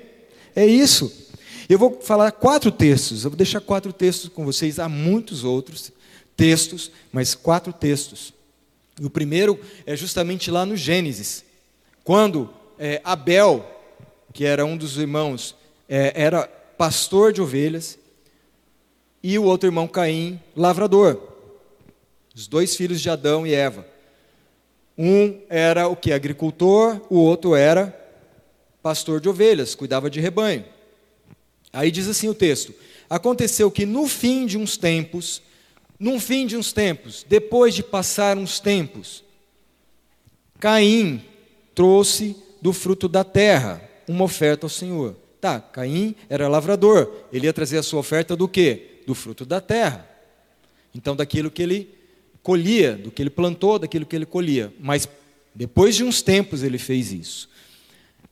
É 0.55 0.65
isso. 0.65 1.11
Eu 1.67 1.77
vou 1.77 1.99
falar 2.01 2.31
quatro 2.31 2.71
textos, 2.71 3.25
eu 3.25 3.31
vou 3.31 3.37
deixar 3.37 3.59
quatro 3.59 3.91
textos 3.91 4.29
com 4.29 4.45
vocês, 4.45 4.79
há 4.79 4.87
muitos 4.87 5.43
outros 5.43 5.91
textos, 6.37 6.91
mas 7.11 7.35
quatro 7.35 7.73
textos. 7.73 8.34
O 9.01 9.09
primeiro 9.09 9.59
é 9.85 9.95
justamente 9.95 10.49
lá 10.49 10.65
no 10.65 10.75
Gênesis, 10.75 11.43
quando 12.03 12.49
é, 12.79 13.01
Abel, 13.03 13.65
que 14.33 14.45
era 14.45 14.65
um 14.65 14.77
dos 14.77 14.97
irmãos, 14.97 15.55
é, 15.87 16.13
era 16.15 16.47
pastor 16.77 17.33
de 17.33 17.41
ovelhas, 17.41 17.97
e 19.21 19.37
o 19.39 19.43
outro 19.43 19.67
irmão 19.67 19.87
Caim, 19.87 20.39
lavrador 20.55 21.35
os 22.35 22.47
dois 22.47 22.75
filhos 22.75 22.99
de 22.99 23.09
Adão 23.09 23.47
e 23.47 23.53
Eva. 23.53 23.87
Um 24.97 25.39
era 25.49 25.87
o 25.87 25.95
que? 25.95 26.11
Agricultor, 26.11 27.01
o 27.09 27.17
outro 27.17 27.55
era 27.55 27.97
pastor 28.83 29.21
de 29.21 29.29
ovelhas, 29.29 29.73
cuidava 29.73 30.09
de 30.09 30.19
rebanho. 30.19 30.65
Aí 31.71 31.89
diz 31.89 32.07
assim 32.09 32.27
o 32.27 32.33
texto: 32.33 32.73
Aconteceu 33.09 33.71
que 33.71 33.85
no 33.85 34.05
fim 34.07 34.45
de 34.45 34.57
uns 34.57 34.75
tempos, 34.75 35.41
num 35.99 36.19
fim 36.19 36.45
de 36.45 36.57
uns 36.57 36.73
tempos, 36.73 37.25
depois 37.27 37.73
de 37.73 37.81
passar 37.81 38.37
uns 38.37 38.59
tempos, 38.59 39.23
Caim 40.59 41.21
trouxe 41.73 42.35
do 42.61 42.73
fruto 42.73 43.07
da 43.07 43.23
terra 43.23 43.81
uma 44.07 44.23
oferta 44.23 44.65
ao 44.65 44.69
Senhor. 44.69 45.15
Tá, 45.39 45.59
Caim 45.59 46.15
era 46.29 46.47
lavrador, 46.47 47.11
ele 47.31 47.45
ia 47.45 47.53
trazer 47.53 47.77
a 47.77 47.83
sua 47.83 47.99
oferta 47.99 48.35
do 48.35 48.47
quê? 48.47 49.01
Do 49.05 49.13
fruto 49.13 49.45
da 49.45 49.61
terra. 49.61 50.09
Então, 50.93 51.15
daquilo 51.15 51.51
que 51.51 51.61
ele 51.61 51.89
colhia, 52.41 52.95
do 52.95 53.11
que 53.11 53.21
ele 53.21 53.29
plantou, 53.29 53.77
daquilo 53.77 54.05
que 54.05 54.15
ele 54.15 54.25
colhia. 54.25 54.73
Mas 54.79 55.07
depois 55.53 55.95
de 55.95 56.03
uns 56.03 56.21
tempos 56.21 56.63
ele 56.63 56.77
fez 56.77 57.11
isso. 57.11 57.49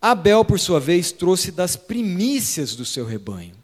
Abel, 0.01 0.43
por 0.43 0.59
sua 0.59 0.79
vez, 0.79 1.11
trouxe 1.11 1.51
das 1.51 1.75
primícias 1.75 2.75
do 2.75 2.85
seu 2.85 3.05
rebanho. 3.05 3.55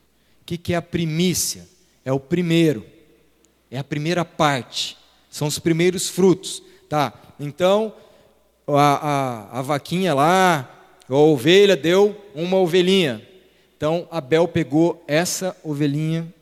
O 0.42 0.46
que 0.46 0.74
é 0.74 0.78
a 0.78 0.82
primícia? 0.82 1.68
É 2.04 2.12
o 2.12 2.20
primeiro, 2.20 2.86
é 3.72 3.78
a 3.78 3.84
primeira 3.84 4.26
parte, 4.26 4.98
são 5.30 5.48
os 5.48 5.60
primeiros 5.60 6.10
frutos. 6.10 6.64
Tá? 6.88 7.14
Então, 7.40 7.94
a, 8.68 9.52
a, 9.54 9.60
a 9.60 9.62
vaquinha 9.62 10.14
lá, 10.14 10.98
a 11.08 11.16
ovelha 11.16 11.76
deu 11.76 12.20
uma 12.34 12.58
ovelhinha. 12.58 13.26
Então, 13.78 14.08
Abel 14.12 14.48
pegou 14.48 15.04
essa 15.08 15.56
ovelhinha 15.64 16.34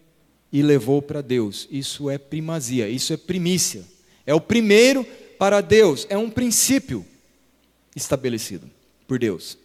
e 0.51 0.61
levou 0.61 1.01
para 1.01 1.21
Deus. 1.21 1.67
Isso 1.69 2.09
é 2.09 2.17
primazia, 2.17 2.87
isso 2.89 3.13
é 3.13 3.17
primícia. 3.17 3.83
É 4.25 4.33
o 4.33 4.41
primeiro 4.41 5.05
para 5.37 5.61
Deus, 5.61 6.07
é 6.09 6.17
um 6.17 6.29
princípio 6.29 7.05
estabelecido 7.95 8.69
por 9.07 9.19
Deus. 9.19 9.57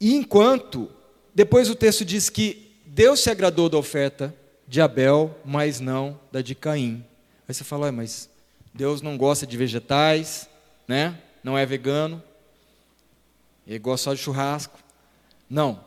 E 0.00 0.14
enquanto, 0.14 0.90
depois 1.34 1.68
o 1.68 1.74
texto 1.74 2.04
diz 2.04 2.28
que 2.28 2.72
Deus 2.86 3.20
se 3.20 3.30
agradou 3.30 3.68
da 3.68 3.78
oferta 3.78 4.34
de 4.72 4.80
Abel, 4.80 5.38
mas 5.44 5.80
não 5.80 6.18
da 6.32 6.40
de 6.40 6.54
Caim. 6.54 7.04
Aí 7.46 7.52
você 7.54 7.62
fala, 7.62 7.92
mas 7.92 8.30
Deus 8.72 9.02
não 9.02 9.18
gosta 9.18 9.46
de 9.46 9.54
vegetais, 9.54 10.48
né? 10.88 11.18
não 11.44 11.58
é 11.58 11.66
vegano, 11.66 12.22
ele 13.66 13.78
gosta 13.78 14.04
só 14.04 14.14
de 14.14 14.20
churrasco. 14.20 14.78
Não, 15.48 15.78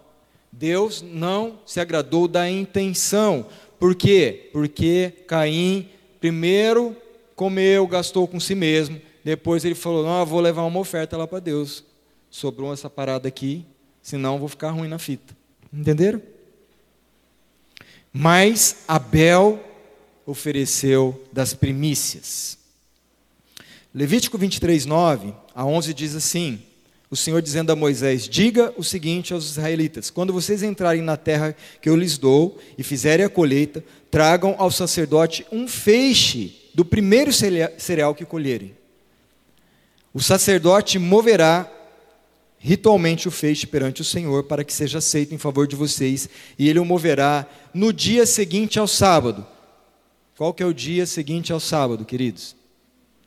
Deus 0.52 1.02
não 1.02 1.58
se 1.66 1.80
agradou 1.80 2.28
da 2.28 2.48
intenção. 2.48 3.48
Por 3.80 3.96
quê? 3.96 4.52
Porque 4.54 5.12
Caim 5.28 5.90
Primeiro 6.20 6.96
comeu, 7.36 7.88
gastou 7.88 8.28
com 8.28 8.40
si 8.40 8.54
mesmo. 8.54 9.02
Depois 9.24 9.66
ele 9.66 9.74
falou: 9.74 10.06
Não, 10.06 10.24
vou 10.28 10.40
levar 10.40 10.64
uma 10.64 10.80
oferta 10.80 11.18
lá 11.18 11.26
para 11.28 11.40
Deus. 11.40 11.84
sobrou 12.30 12.72
essa 12.72 12.88
parada 12.88 13.28
aqui, 13.28 13.66
senão 14.00 14.38
vou 14.38 14.48
ficar 14.48 14.70
ruim 14.70 14.88
na 14.88 15.00
fita. 15.00 15.36
Entenderam? 15.74 16.35
Mas 18.18 18.78
Abel 18.88 19.62
ofereceu 20.26 21.22
das 21.34 21.54
primícias. 21.54 22.58
Levítico 23.94 24.38
23, 24.38 24.86
9 24.86 25.34
a 25.54 25.66
11 25.66 25.94
diz 25.94 26.16
assim: 26.16 26.62
O 27.12 27.16
Senhor 27.18 27.42
dizendo 27.42 27.74
a 27.74 27.76
Moisés: 27.76 28.30
Diga 28.30 28.74
o 28.78 28.84
seguinte 28.86 29.34
aos 29.34 29.44
israelitas: 29.44 30.10
Quando 30.10 30.32
vocês 30.32 30.64
entrarem 30.64 31.02
na 31.02 31.18
terra 31.18 31.54
que 31.82 31.90
eu 31.90 31.96
lhes 31.98 32.18
dou 32.18 32.58
e 32.78 32.84
fizerem 32.84 33.26
a 33.26 33.30
colheita, 33.30 33.84
tragam 34.10 34.56
ao 34.58 34.72
sacerdote 34.72 35.46
um 35.52 35.68
feixe 35.68 36.56
do 36.74 36.86
primeiro 36.86 37.34
cereal 37.34 38.16
que 38.16 38.24
colherem. 38.24 38.74
O 40.14 40.22
sacerdote 40.22 40.98
moverá 40.98 41.70
ritualmente 42.58 43.28
o 43.28 43.32
feixe 43.32 43.68
perante 43.68 44.02
o 44.02 44.06
Senhor 44.06 44.44
para 44.44 44.64
que 44.64 44.74
seja 44.74 44.98
aceito 44.98 45.34
em 45.34 45.38
favor 45.38 45.68
de 45.68 45.76
vocês, 45.76 46.30
e 46.58 46.68
ele 46.68 46.80
o 46.80 46.86
moverá 46.86 47.48
no 47.74 47.94
dia 47.94 48.26
seguinte 48.26 48.80
ao 48.80 48.88
sábado. 48.88 49.46
Qual 50.38 50.54
que 50.54 50.64
é 50.64 50.66
o 50.66 50.74
dia 50.74 51.06
seguinte 51.06 51.54
ao 51.54 51.60
sábado, 51.60 52.04
queridos? 52.04 52.56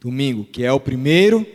Domingo, 0.00 0.44
que 0.44 0.64
é 0.64 0.72
o 0.72 0.80
primeiro 0.80 1.46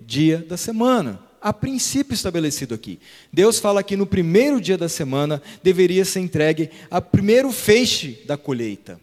dia 0.00 0.38
da 0.38 0.56
semana. 0.56 1.20
A 1.40 1.52
princípio 1.52 2.14
estabelecido 2.14 2.74
aqui. 2.74 2.98
Deus 3.32 3.58
fala 3.58 3.82
que 3.82 3.96
no 3.96 4.06
primeiro 4.06 4.60
dia 4.60 4.78
da 4.78 4.88
semana 4.88 5.42
deveria 5.62 6.04
ser 6.04 6.20
entregue 6.20 6.70
a 6.90 7.00
primeiro 7.00 7.52
feixe 7.52 8.22
da 8.26 8.36
colheita. 8.36 8.98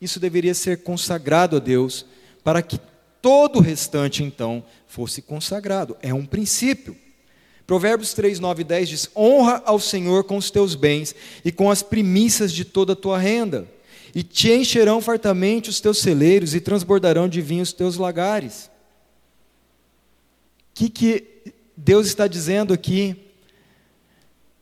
Isso 0.00 0.20
deveria 0.20 0.54
ser 0.54 0.82
consagrado 0.82 1.56
a 1.56 1.58
Deus 1.58 2.06
para 2.44 2.62
que 2.62 2.78
todo 3.20 3.58
o 3.58 3.62
restante 3.62 4.22
então 4.22 4.64
fosse 4.86 5.22
consagrado. 5.22 5.96
É 6.02 6.12
um 6.12 6.26
princípio. 6.26 6.96
Provérbios 7.72 8.12
3, 8.12 8.38
9 8.38 8.60
e 8.60 8.64
10 8.64 8.88
diz: 8.90 9.10
Honra 9.16 9.62
ao 9.64 9.80
Senhor 9.80 10.24
com 10.24 10.36
os 10.36 10.50
teus 10.50 10.74
bens 10.74 11.14
e 11.42 11.50
com 11.50 11.70
as 11.70 11.82
primícias 11.82 12.52
de 12.52 12.66
toda 12.66 12.92
a 12.92 12.96
tua 12.96 13.16
renda 13.16 13.66
e 14.14 14.22
te 14.22 14.52
encherão 14.52 15.00
fartamente 15.00 15.70
os 15.70 15.80
teus 15.80 15.96
celeiros 15.96 16.54
e 16.54 16.60
transbordarão 16.60 17.26
de 17.26 17.40
vinho 17.40 17.62
os 17.62 17.72
teus 17.72 17.96
lagares. 17.96 18.70
O 20.70 20.74
que, 20.74 20.90
que 20.90 21.24
Deus 21.74 22.08
está 22.08 22.26
dizendo 22.26 22.74
aqui? 22.74 23.16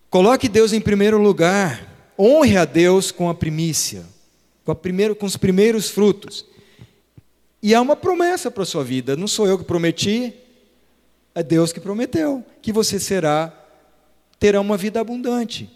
Coloque 0.08 0.48
Deus 0.48 0.72
em 0.72 0.80
primeiro 0.80 1.18
lugar, 1.18 2.14
honre 2.16 2.56
a 2.56 2.64
Deus 2.64 3.10
com 3.10 3.28
a 3.28 3.34
primícia, 3.34 4.04
com, 4.64 4.70
a 4.70 4.76
primeiro, 4.76 5.16
com 5.16 5.26
os 5.26 5.36
primeiros 5.36 5.90
frutos. 5.90 6.46
E 7.60 7.74
há 7.74 7.80
uma 7.80 7.96
promessa 7.96 8.52
para 8.52 8.62
a 8.62 8.66
sua 8.66 8.84
vida, 8.84 9.16
não 9.16 9.26
sou 9.26 9.48
eu 9.48 9.58
que 9.58 9.64
prometi, 9.64 10.32
é 11.34 11.42
Deus 11.42 11.72
que 11.72 11.80
prometeu, 11.80 12.44
que 12.60 12.72
você 12.72 12.98
será, 12.98 13.52
terá 14.38 14.60
uma 14.60 14.76
vida 14.76 15.00
abundante, 15.00 15.70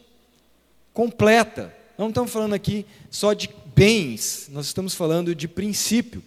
completa. 0.93 1.75
Não 1.97 2.09
estamos 2.09 2.33
falando 2.33 2.55
aqui 2.55 2.85
só 3.11 3.33
de 3.33 3.51
bens, 3.75 4.49
nós 4.51 4.67
estamos 4.67 4.95
falando 4.95 5.35
de 5.35 5.47
princípio. 5.47 6.23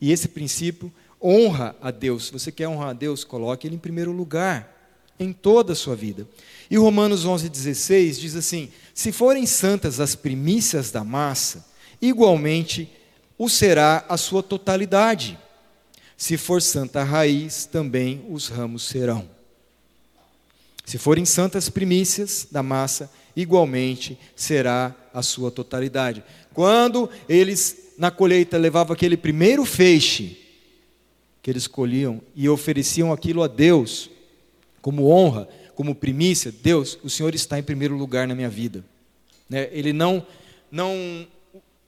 E 0.00 0.12
esse 0.12 0.28
princípio 0.28 0.92
honra 1.22 1.74
a 1.80 1.90
Deus. 1.90 2.26
Se 2.26 2.32
você 2.32 2.52
quer 2.52 2.68
honrar 2.68 2.90
a 2.90 2.94
Deus, 2.94 3.24
coloque 3.24 3.66
Ele 3.66 3.76
em 3.76 3.78
primeiro 3.80 4.12
lugar 4.12 4.74
em 5.18 5.32
toda 5.32 5.72
a 5.72 5.76
sua 5.76 5.96
vida. 5.96 6.26
E 6.70 6.76
Romanos 6.76 7.26
11,16 7.26 8.18
diz 8.20 8.36
assim: 8.36 8.70
Se 8.94 9.12
forem 9.12 9.46
santas 9.46 10.00
as 10.00 10.14
primícias 10.14 10.90
da 10.90 11.02
massa, 11.02 11.64
igualmente 12.00 12.90
o 13.38 13.48
será 13.48 14.04
a 14.08 14.16
sua 14.16 14.42
totalidade. 14.42 15.38
Se 16.16 16.36
for 16.36 16.62
santa 16.62 17.00
a 17.00 17.04
raiz, 17.04 17.66
também 17.66 18.24
os 18.30 18.48
ramos 18.48 18.84
serão. 18.84 19.28
Se 20.84 20.98
forem 20.98 21.24
santas 21.24 21.68
primícias 21.68 22.46
da 22.50 22.62
massa, 22.62 23.10
igualmente 23.34 24.18
será 24.34 24.94
a 25.12 25.20
sua 25.20 25.50
totalidade. 25.50 26.22
Quando 26.54 27.10
eles 27.28 27.92
na 27.98 28.10
colheita 28.10 28.56
levavam 28.56 28.94
aquele 28.94 29.16
primeiro 29.16 29.64
feixe 29.64 30.38
que 31.42 31.50
eles 31.50 31.66
colhiam 31.66 32.20
e 32.34 32.48
ofereciam 32.48 33.12
aquilo 33.12 33.42
a 33.42 33.48
Deus 33.48 34.10
como 34.80 35.08
honra, 35.08 35.48
como 35.74 35.94
primícia, 35.94 36.52
Deus, 36.62 36.98
o 37.02 37.10
Senhor 37.10 37.34
está 37.34 37.58
em 37.58 37.62
primeiro 37.62 37.96
lugar 37.96 38.26
na 38.26 38.34
minha 38.34 38.48
vida. 38.48 38.84
Né? 39.48 39.68
Ele 39.72 39.92
não 39.92 40.26
não 40.70 41.26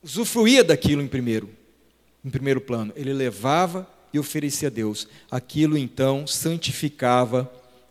usufruía 0.02 0.62
daquilo 0.62 1.02
em 1.02 1.08
primeiro, 1.08 1.50
em 2.24 2.30
primeiro 2.30 2.60
plano. 2.60 2.92
Ele 2.94 3.12
levava 3.12 3.88
e 4.12 4.18
oferecia 4.18 4.68
a 4.68 4.70
Deus. 4.70 5.08
Aquilo 5.30 5.76
então 5.76 6.26
santificava 6.26 7.50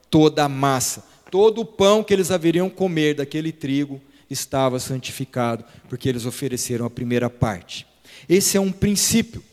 toda 0.10 0.43
a 0.43 0.49
massa, 0.49 1.03
todo 1.30 1.62
o 1.62 1.65
pão 1.65 2.03
que 2.03 2.13
eles 2.13 2.32
haveriam 2.32 2.69
comer 2.69 3.15
daquele 3.15 3.51
trigo 3.51 4.01
estava 4.30 4.80
santificado, 4.80 5.63
porque 5.89 6.08
eles 6.08 6.25
ofereceram 6.25 6.86
a 6.86 6.89
primeira 6.89 7.30
parte. 7.30 7.86
Esse 8.27 8.58
é 8.58 8.62
um 8.62 8.71
princípio. 8.71 9.43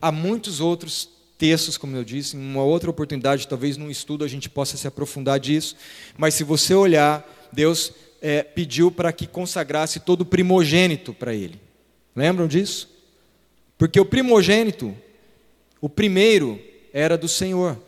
Há 0.00 0.10
muitos 0.10 0.60
outros 0.60 1.08
textos, 1.38 1.76
como 1.76 1.96
eu 1.96 2.04
disse, 2.04 2.36
em 2.36 2.40
uma 2.40 2.62
outra 2.62 2.90
oportunidade, 2.90 3.46
talvez 3.46 3.76
num 3.76 3.90
estudo 3.90 4.24
a 4.24 4.28
gente 4.28 4.48
possa 4.48 4.76
se 4.76 4.86
aprofundar 4.86 5.38
disso, 5.38 5.76
mas 6.16 6.34
se 6.34 6.44
você 6.44 6.74
olhar, 6.74 7.24
Deus 7.52 7.92
é, 8.20 8.42
pediu 8.42 8.90
para 8.90 9.12
que 9.12 9.26
consagrasse 9.26 10.00
todo 10.00 10.22
o 10.22 10.26
primogênito 10.26 11.12
para 11.12 11.34
ele. 11.34 11.60
Lembram 12.14 12.48
disso? 12.48 12.88
Porque 13.76 14.00
o 14.00 14.06
primogênito, 14.06 14.96
o 15.86 15.88
primeiro, 15.88 16.60
era 16.92 17.16
do 17.16 17.28
Senhor, 17.28 17.80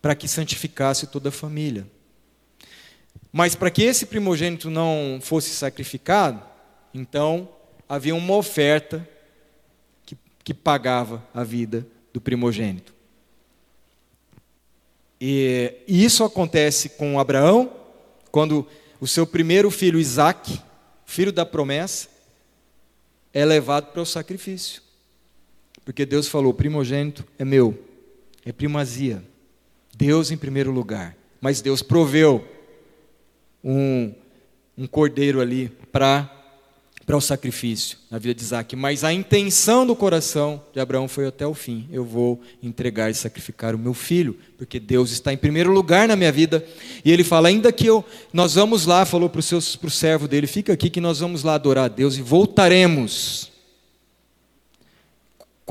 para 0.00 0.14
que 0.14 0.28
santificasse 0.28 1.08
toda 1.08 1.30
a 1.30 1.32
família. 1.32 1.84
Mas 3.32 3.56
para 3.56 3.68
que 3.68 3.82
esse 3.82 4.06
primogênito 4.06 4.70
não 4.70 5.18
fosse 5.20 5.50
sacrificado, 5.50 6.40
então 6.94 7.48
havia 7.88 8.14
uma 8.14 8.36
oferta 8.36 9.04
que, 10.06 10.16
que 10.44 10.54
pagava 10.54 11.26
a 11.34 11.42
vida 11.42 11.84
do 12.12 12.20
primogênito. 12.20 12.94
E, 15.20 15.74
e 15.88 16.04
isso 16.04 16.22
acontece 16.22 16.90
com 16.90 17.18
Abraão, 17.18 17.72
quando 18.30 18.68
o 19.00 19.08
seu 19.08 19.26
primeiro 19.26 19.68
filho, 19.68 19.98
Isaac, 19.98 20.62
filho 21.04 21.32
da 21.32 21.44
promessa, 21.44 22.08
é 23.34 23.44
levado 23.44 23.90
para 23.90 24.02
o 24.02 24.06
sacrifício. 24.06 24.91
Porque 25.84 26.06
Deus 26.06 26.28
falou: 26.28 26.54
primogênito 26.54 27.24
é 27.38 27.44
meu, 27.44 27.78
é 28.44 28.52
primazia. 28.52 29.22
Deus 29.96 30.30
em 30.30 30.36
primeiro 30.36 30.70
lugar. 30.70 31.16
Mas 31.40 31.60
Deus 31.60 31.82
proveu 31.82 32.46
um, 33.62 34.12
um 34.76 34.86
cordeiro 34.86 35.40
ali 35.40 35.68
para 35.90 36.42
para 37.04 37.16
o 37.16 37.20
sacrifício 37.20 37.98
na 38.10 38.18
vida 38.18 38.34
de 38.34 38.42
Isaac, 38.42 38.76
mas 38.76 39.02
a 39.02 39.12
intenção 39.12 39.86
do 39.86 39.96
coração 39.96 40.62
de 40.72 40.80
Abraão 40.80 41.08
foi 41.08 41.26
até 41.26 41.46
o 41.46 41.54
fim: 41.54 41.88
eu 41.90 42.04
vou 42.04 42.40
entregar 42.62 43.10
e 43.10 43.14
sacrificar 43.14 43.74
o 43.74 43.78
meu 43.78 43.94
filho, 43.94 44.36
porque 44.56 44.78
Deus 44.78 45.10
está 45.10 45.32
em 45.32 45.36
primeiro 45.36 45.72
lugar 45.72 46.06
na 46.06 46.16
minha 46.16 46.30
vida. 46.30 46.64
E 47.04 47.10
ele 47.10 47.24
fala: 47.24 47.48
ainda 47.48 47.72
que 47.72 47.86
eu, 47.86 48.04
nós 48.32 48.54
vamos 48.54 48.86
lá, 48.86 49.04
falou 49.04 49.28
para 49.28 49.40
o 49.40 49.90
servo 49.90 50.28
dele: 50.28 50.46
fica 50.46 50.72
aqui 50.72 50.88
que 50.88 51.00
nós 51.00 51.20
vamos 51.20 51.42
lá 51.42 51.54
adorar 51.54 51.86
a 51.86 51.88
Deus 51.88 52.16
e 52.16 52.22
voltaremos. 52.22 53.41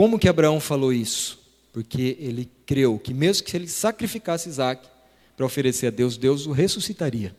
Como 0.01 0.17
que 0.17 0.27
Abraão 0.27 0.59
falou 0.59 0.91
isso? 0.91 1.39
Porque 1.71 2.17
ele 2.19 2.49
creu 2.65 2.97
que 2.97 3.13
mesmo 3.13 3.45
que 3.45 3.55
ele 3.55 3.67
sacrificasse 3.67 4.49
Isaac 4.49 4.89
para 5.37 5.45
oferecer 5.45 5.85
a 5.85 5.89
Deus, 5.91 6.17
Deus 6.17 6.47
o 6.47 6.51
ressuscitaria. 6.51 7.35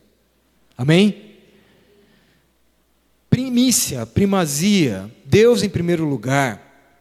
Amém? 0.77 1.35
Primícia, 3.29 4.05
primazia, 4.05 5.13
Deus 5.25 5.61
em 5.61 5.67
primeiro 5.67 6.07
lugar, 6.07 6.95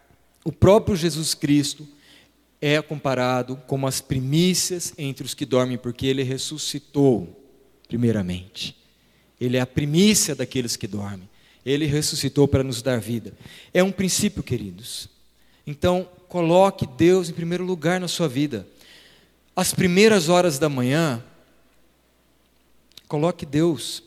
o 0.45 0.51
próprio 0.51 0.97
Jesus 0.97 1.33
Cristo 1.33 1.87
é 2.61 2.83
comparado 2.83 3.55
como 3.69 3.87
as 3.87 4.01
primícias 4.01 4.93
entre 4.99 5.25
os 5.25 5.33
que 5.33 5.47
dormem, 5.47 5.79
porque 5.79 6.09
ele 6.09 6.25
ressuscitou, 6.25 7.41
primeiramente. 7.87 8.77
Ele 9.41 9.57
é 9.57 9.61
a 9.61 9.67
primícia 9.67 10.35
daqueles 10.35 10.75
que 10.75 10.89
dormem. 10.89 11.31
Ele 11.65 11.87
ressuscitou 11.87 12.49
para 12.49 12.65
nos 12.65 12.83
dar 12.83 12.99
vida. 12.99 13.33
É 13.73 13.81
um 13.81 13.93
princípio, 13.93 14.43
queridos. 14.43 15.12
Então, 15.67 16.09
coloque 16.29 16.87
Deus 16.87 17.29
em 17.29 17.33
primeiro 17.33 17.65
lugar 17.65 18.01
na 18.01 18.09
sua 18.09 18.29
vida. 18.29 18.67
As 19.55 19.75
primeiras 19.75 20.29
horas 20.29 20.59
da 20.59 20.69
manhã, 20.69 21.23
Coloque 23.13 23.45
Deus 23.45 24.03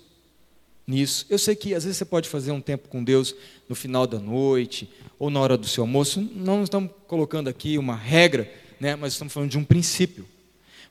nisso. 0.88 1.28
Eu 1.30 1.38
sei 1.38 1.56
que 1.56 1.76
às 1.76 1.84
vezes 1.84 1.95
você 1.95 2.06
pode 2.06 2.28
fazer 2.28 2.51
um 2.51 2.60
tempo 2.60 2.88
com 2.88 3.03
Deus 3.03 3.36
no 3.70 3.76
final 3.76 4.08
da 4.08 4.18
noite 4.18 4.89
ou 5.20 5.30
na 5.30 5.39
hora 5.39 5.56
do 5.56 5.68
seu 5.68 5.84
almoço. 5.84 6.20
Não 6.34 6.64
estamos 6.64 6.89
colocando 7.06 7.47
aqui 7.47 7.78
uma 7.78 7.95
regra, 7.95 8.51
né, 8.80 8.95
mas 8.95 9.14
estamos 9.14 9.32
falando 9.32 9.51
de 9.51 9.60
um 9.60 9.64
princípio. 9.64 10.26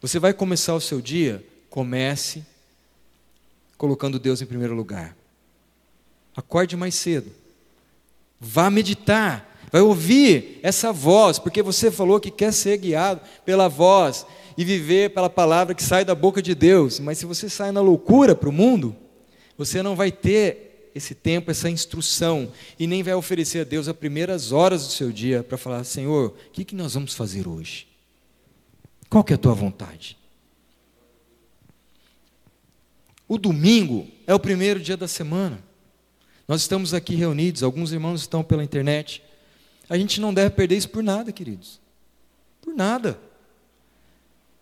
Você 0.01 0.21
vai 0.21 0.33
começar 0.33 0.77
o 0.77 0.81
seu 0.81 1.01
dia, 1.01 1.45
comece 1.69 2.47
colocando 3.77 4.17
Deus 4.21 4.41
em 4.41 4.47
primeiro 4.47 4.77
lugar. 4.77 5.17
Acorde 6.37 6.77
mais 6.77 6.95
cedo. 6.95 7.33
Vá 8.39 8.71
meditar. 8.71 9.54
Vai 9.75 9.83
ouvir 9.83 10.61
essa 10.63 10.93
voz, 10.93 11.37
porque 11.41 11.61
você 11.61 11.91
falou 11.91 12.21
que 12.21 12.31
quer 12.31 12.53
ser 12.53 12.77
guiado 12.77 13.21
pela 13.45 13.67
voz 13.67 14.25
e 14.57 14.65
viver 14.65 15.11
pela 15.11 15.29
palavra 15.29 15.75
que 15.75 15.83
sai 15.83 16.05
da 16.05 16.15
boca 16.15 16.41
de 16.41 16.55
Deus. 16.55 17.01
Mas 17.01 17.19
se 17.19 17.27
você 17.27 17.49
sai 17.49 17.73
na 17.73 17.81
loucura 17.81 18.37
para 18.37 18.49
o 18.49 18.53
mundo, 18.53 18.95
você 19.59 19.83
não 19.83 19.97
vai 19.97 20.13
ter 20.13 20.93
esse 20.95 21.13
tempo, 21.13 21.51
essa 21.51 21.69
instrução, 21.69 22.53
e 22.79 22.87
nem 22.87 23.03
vai 23.03 23.15
oferecer 23.15 23.63
a 23.63 23.65
Deus 23.65 23.89
as 23.89 23.97
primeiras 23.97 24.53
horas 24.53 24.87
do 24.87 24.93
seu 24.93 25.11
dia 25.11 25.43
para 25.43 25.59
falar: 25.59 25.83
Senhor, 25.83 26.29
o 26.29 26.51
que, 26.53 26.65
que 26.65 26.77
nós 26.77 26.95
vamos 26.95 27.13
fazer 27.13 27.49
hoje? 27.49 27.89
Qual 29.11 29.25
que 29.25 29.33
é 29.33 29.35
a 29.35 29.39
tua 29.39 29.55
vontade? 29.55 30.17
O 33.27 33.37
domingo 33.37 34.07
é 34.25 34.33
o 34.33 34.39
primeiro 34.39 34.79
dia 34.79 34.97
da 34.97 35.09
semana. 35.09 35.59
Nós 36.47 36.61
estamos 36.61 36.95
aqui 36.95 37.17
reunidos, 37.17 37.65
alguns 37.65 37.91
irmãos 37.91 38.21
estão 38.21 38.45
pela 38.45 38.63
internet. 38.63 39.21
A 39.89 39.97
gente 39.99 40.21
não 40.21 40.33
deve 40.33 40.51
perder 40.51 40.77
isso 40.77 40.89
por 40.89 41.03
nada, 41.03 41.33
queridos. 41.33 41.81
Por 42.63 42.75
nada. 42.75 43.19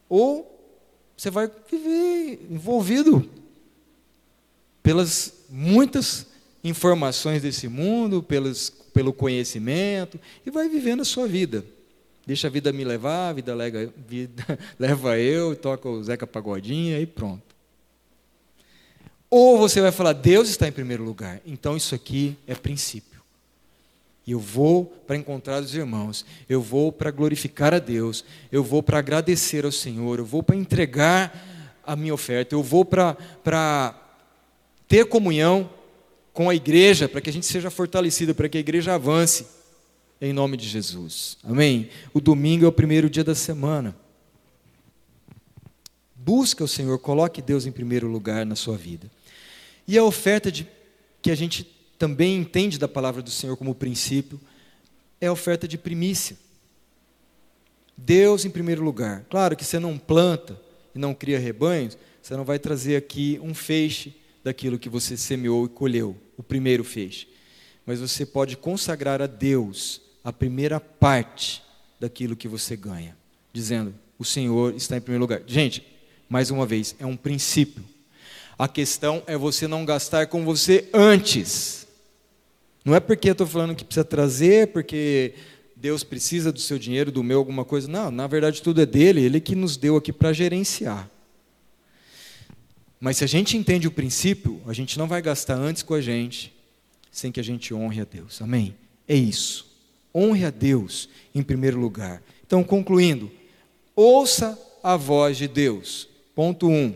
Ou 0.09 0.53
você 1.17 1.31
vai 1.31 1.51
viver 1.71 2.47
envolvido 2.51 3.29
pelas 4.83 5.33
muitas 5.49 6.27
informações 6.65 7.43
desse 7.43 7.69
mundo, 7.69 8.23
pelos, 8.23 8.71
pelo 8.93 9.13
conhecimento, 9.13 10.19
e 10.45 10.51
vai 10.51 10.69
vivendo 10.69 11.03
a 11.03 11.05
sua 11.05 11.27
vida. 11.27 11.65
Deixa 12.27 12.47
a 12.47 12.51
vida 12.51 12.73
me 12.73 12.85
levar, 12.85 13.31
a 13.31 13.33
vida, 13.33 13.55
lega, 13.55 13.93
vida 14.09 14.59
leva 14.79 15.19
eu, 15.19 15.57
toca 15.57 15.89
o 15.89 16.03
Zeca 16.03 16.27
Pagodinha 16.27 17.01
e 17.01 17.07
pronto. 17.07 17.53
Ou 19.31 19.59
você 19.59 19.81
vai 19.81 19.91
falar, 19.91 20.13
Deus 20.13 20.49
está 20.49 20.69
em 20.69 20.73
primeiro 20.73 21.03
lugar. 21.03 21.41
Então 21.47 21.77
isso 21.77 21.95
aqui 21.95 22.37
é 22.47 22.55
princípio. 22.55 23.12
E 24.27 24.33
eu 24.33 24.39
vou 24.39 24.85
para 24.85 25.17
encontrar 25.17 25.61
os 25.61 25.75
irmãos, 25.75 26.25
eu 26.49 26.63
vou 26.63 26.93
para 26.93 27.11
glorificar 27.11 27.75
a 27.75 27.79
Deus, 27.79 28.25
eu 28.53 28.63
vou 28.63 28.83
para 28.83 28.99
agradecer 28.99 29.65
ao 29.65 29.73
Senhor, 29.73 30.19
eu 30.19 30.25
vou 30.25 30.43
para 30.43 30.55
entregar 30.55 31.81
a 31.85 31.97
minha 31.97 32.15
oferta, 32.15 32.55
eu 32.55 32.63
vou 32.63 32.85
para 32.85 33.97
ter 34.87 35.07
comunhão 35.07 35.69
com 36.33 36.49
a 36.49 36.55
igreja, 36.55 37.09
para 37.09 37.21
que 37.21 37.31
a 37.31 37.33
gente 37.33 37.47
seja 37.47 37.71
fortalecido, 37.71 38.35
para 38.35 38.49
que 38.49 38.57
a 38.57 38.61
igreja 38.61 38.95
avance, 38.95 39.47
em 40.21 40.33
nome 40.33 40.57
de 40.57 40.69
Jesus. 40.69 41.37
Amém? 41.43 41.91
O 42.15 42.21
domingo 42.21 42.65
é 42.65 42.69
o 42.69 42.73
primeiro 42.73 43.11
dia 43.11 43.25
da 43.25 43.35
semana. 43.35 43.97
Busca 46.15 46.63
o 46.63 46.69
Senhor, 46.69 46.97
coloque 47.01 47.43
Deus 47.43 47.67
em 47.67 47.73
primeiro 47.73 48.07
lugar 48.07 48.47
na 48.47 48.55
sua 48.55 48.77
vida. 48.77 49.11
E 49.89 49.99
a 49.99 50.05
oferta 50.05 50.53
de, 50.53 50.67
que 51.21 51.31
a 51.31 51.35
gente 51.35 51.65
também 52.03 52.37
entende 52.37 52.81
da 52.81 52.89
palavra 52.89 53.23
do 53.23 53.31
Senhor 53.31 53.57
como 53.57 53.77
princípio 53.77 54.41
é 55.21 55.29
a 55.29 55.33
oferta 55.33 55.69
de 55.69 55.79
primícia. 55.79 56.37
Deus 57.97 58.45
em 58.45 58.51
primeiro 58.51 58.83
lugar. 58.83 59.25
Claro 59.31 59.57
que 59.57 59.65
você 59.65 59.79
não 59.79 59.97
planta 59.97 60.61
e 60.97 60.99
não 60.99 61.15
cria 61.15 61.39
rebanhos, 61.39 61.97
você 62.21 62.37
não 62.37 62.43
vai 62.43 62.59
trazer 62.59 62.97
aqui 62.97 63.39
um 63.41 63.55
feixe 63.55 64.17
daquilo 64.43 64.81
que 64.81 64.89
você 64.89 65.17
semeou 65.17 65.67
e 65.67 65.69
colheu, 65.69 66.17
o 66.37 66.43
primeiro 66.43 66.83
feixe. 66.83 67.29
Mas 67.87 68.01
você 68.01 68.27
pode 68.27 68.57
consagrar 68.57 69.23
a 69.23 69.29
Deus 69.29 70.01
a 70.25 70.33
primeira 70.33 70.81
parte 70.81 71.63
daquilo 72.01 72.35
que 72.35 72.49
você 72.49 72.75
ganha, 72.75 73.17
dizendo: 73.53 73.95
O 74.19 74.25
Senhor 74.25 74.75
está 74.75 74.97
em 74.97 75.01
primeiro 75.01 75.23
lugar. 75.23 75.43
Gente, 75.47 75.87
mais 76.29 76.51
uma 76.51 76.67
vez, 76.67 76.97
é 76.99 77.07
um 77.07 77.17
princípio. 77.17 77.85
A 78.59 78.67
questão 78.67 79.23
é 79.25 79.37
você 79.37 79.69
não 79.69 79.85
gastar 79.85 80.27
com 80.27 80.45
você 80.45 80.91
antes. 80.93 81.83
Não 82.85 82.95
é 82.95 83.01
porque 83.01 83.29
eu 83.29 83.33
estou 83.33 83.47
falando 83.47 83.75
que 83.75 83.85
precisa 83.85 84.05
trazer, 84.05 84.69
porque 84.69 85.35
Deus 85.77 86.03
precisa 86.03 86.53
do 86.53 86.61
seu 86.61 86.79
dinheiro, 86.79 87.13
do 87.13 87.23
meu, 87.23 87.39
alguma 87.39 87.65
coisa. 87.65 87.89
Não, 87.89 88.11
na 88.11 88.27
verdade 88.27 88.63
tudo 88.63 88.81
é 88.81 88.87
dele, 88.87 89.23
ele 89.23 89.41
que 89.41 89.55
nos 89.55 89.77
deu 89.77 89.97
aqui 89.97 90.13
para 90.13 90.33
gerenciar. 90.33 91.09
Mas 93.01 93.17
se 93.17 93.25
a 93.25 93.27
gente 93.27 93.57
entende 93.57 93.89
o 93.89 93.91
princípio, 93.91 94.61
a 94.67 94.73
gente 94.73 94.97
não 94.97 95.09
vai 95.09 95.21
gastar 95.21 95.57
antes 95.57 95.83
com 95.83 95.95
a 95.95 96.01
gente, 96.01 96.53
sem 97.11 97.33
que 97.33 97.41
a 97.41 97.43
gente 97.43 97.75
honre 97.75 98.01
a 98.01 98.05
Deus. 98.05 98.41
Amém? 98.41 98.77
É 99.09 99.17
isso. 99.17 99.67
Honre 100.15 100.45
a 100.45 100.51
Deus 100.51 101.09
em 101.35 101.43
primeiro 101.43 101.81
lugar. 101.81 102.23
Então, 102.47 102.63
concluindo, 102.63 103.29
ouça 103.97 104.57
a 104.83 104.97
voz 104.97 105.37
de 105.37 105.49
Deus. 105.49 106.09
Ponto 106.35 106.69
1. 106.69 106.73
Um, 106.73 106.95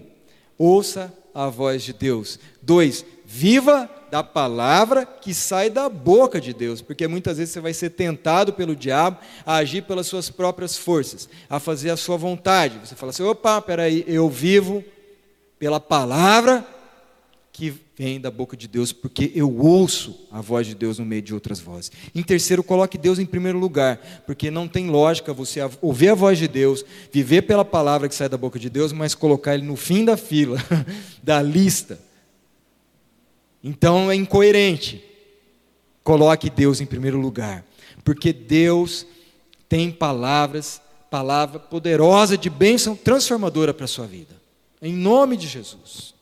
ouça 0.56 1.12
a 1.34 1.48
voz 1.48 1.82
de 1.82 1.92
Deus. 1.92 2.38
Dois, 2.62 3.04
viva 3.26 3.90
da 4.10 4.22
palavra 4.22 5.04
que 5.04 5.34
sai 5.34 5.68
da 5.68 5.88
boca 5.88 6.40
de 6.40 6.52
Deus, 6.52 6.80
porque 6.80 7.08
muitas 7.08 7.38
vezes 7.38 7.52
você 7.52 7.60
vai 7.60 7.74
ser 7.74 7.90
tentado 7.90 8.52
pelo 8.52 8.76
diabo 8.76 9.18
a 9.44 9.56
agir 9.56 9.82
pelas 9.82 10.06
suas 10.06 10.30
próprias 10.30 10.76
forças, 10.76 11.28
a 11.48 11.58
fazer 11.58 11.90
a 11.90 11.96
sua 11.96 12.16
vontade. 12.16 12.78
Você 12.84 12.94
fala 12.94 13.10
assim: 13.10 13.22
opa, 13.22 13.60
peraí, 13.60 14.04
eu 14.06 14.28
vivo 14.28 14.84
pela 15.58 15.80
palavra 15.80 16.66
que 17.52 17.72
vem 17.96 18.20
da 18.20 18.30
boca 18.30 18.54
de 18.54 18.68
Deus, 18.68 18.92
porque 18.92 19.32
eu 19.34 19.50
ouço 19.56 20.26
a 20.30 20.42
voz 20.42 20.66
de 20.66 20.74
Deus 20.74 20.98
no 20.98 21.06
meio 21.06 21.22
de 21.22 21.32
outras 21.32 21.58
vozes. 21.58 21.90
Em 22.14 22.22
terceiro, 22.22 22.62
coloque 22.62 22.98
Deus 22.98 23.18
em 23.18 23.24
primeiro 23.24 23.58
lugar, 23.58 23.96
porque 24.26 24.50
não 24.50 24.68
tem 24.68 24.90
lógica 24.90 25.32
você 25.32 25.60
ouvir 25.80 26.10
a 26.10 26.14
voz 26.14 26.38
de 26.38 26.46
Deus, 26.46 26.84
viver 27.10 27.42
pela 27.42 27.64
palavra 27.64 28.10
que 28.10 28.14
sai 28.14 28.28
da 28.28 28.36
boca 28.36 28.58
de 28.58 28.68
Deus, 28.68 28.92
mas 28.92 29.14
colocar 29.14 29.54
ele 29.54 29.64
no 29.64 29.74
fim 29.74 30.04
da 30.04 30.18
fila, 30.18 30.58
da 31.24 31.40
lista. 31.40 31.98
Então 33.62 34.10
é 34.10 34.14
incoerente. 34.14 35.04
Coloque 36.02 36.48
Deus 36.48 36.80
em 36.80 36.86
primeiro 36.86 37.18
lugar, 37.18 37.64
porque 38.04 38.32
Deus 38.32 39.06
tem 39.68 39.90
palavras, 39.90 40.80
palavra 41.10 41.58
poderosa 41.58 42.38
de 42.38 42.48
bênção 42.48 42.94
transformadora 42.94 43.74
para 43.74 43.86
a 43.86 43.88
sua 43.88 44.06
vida. 44.06 44.34
Em 44.80 44.92
nome 44.92 45.36
de 45.36 45.48
Jesus. 45.48 46.14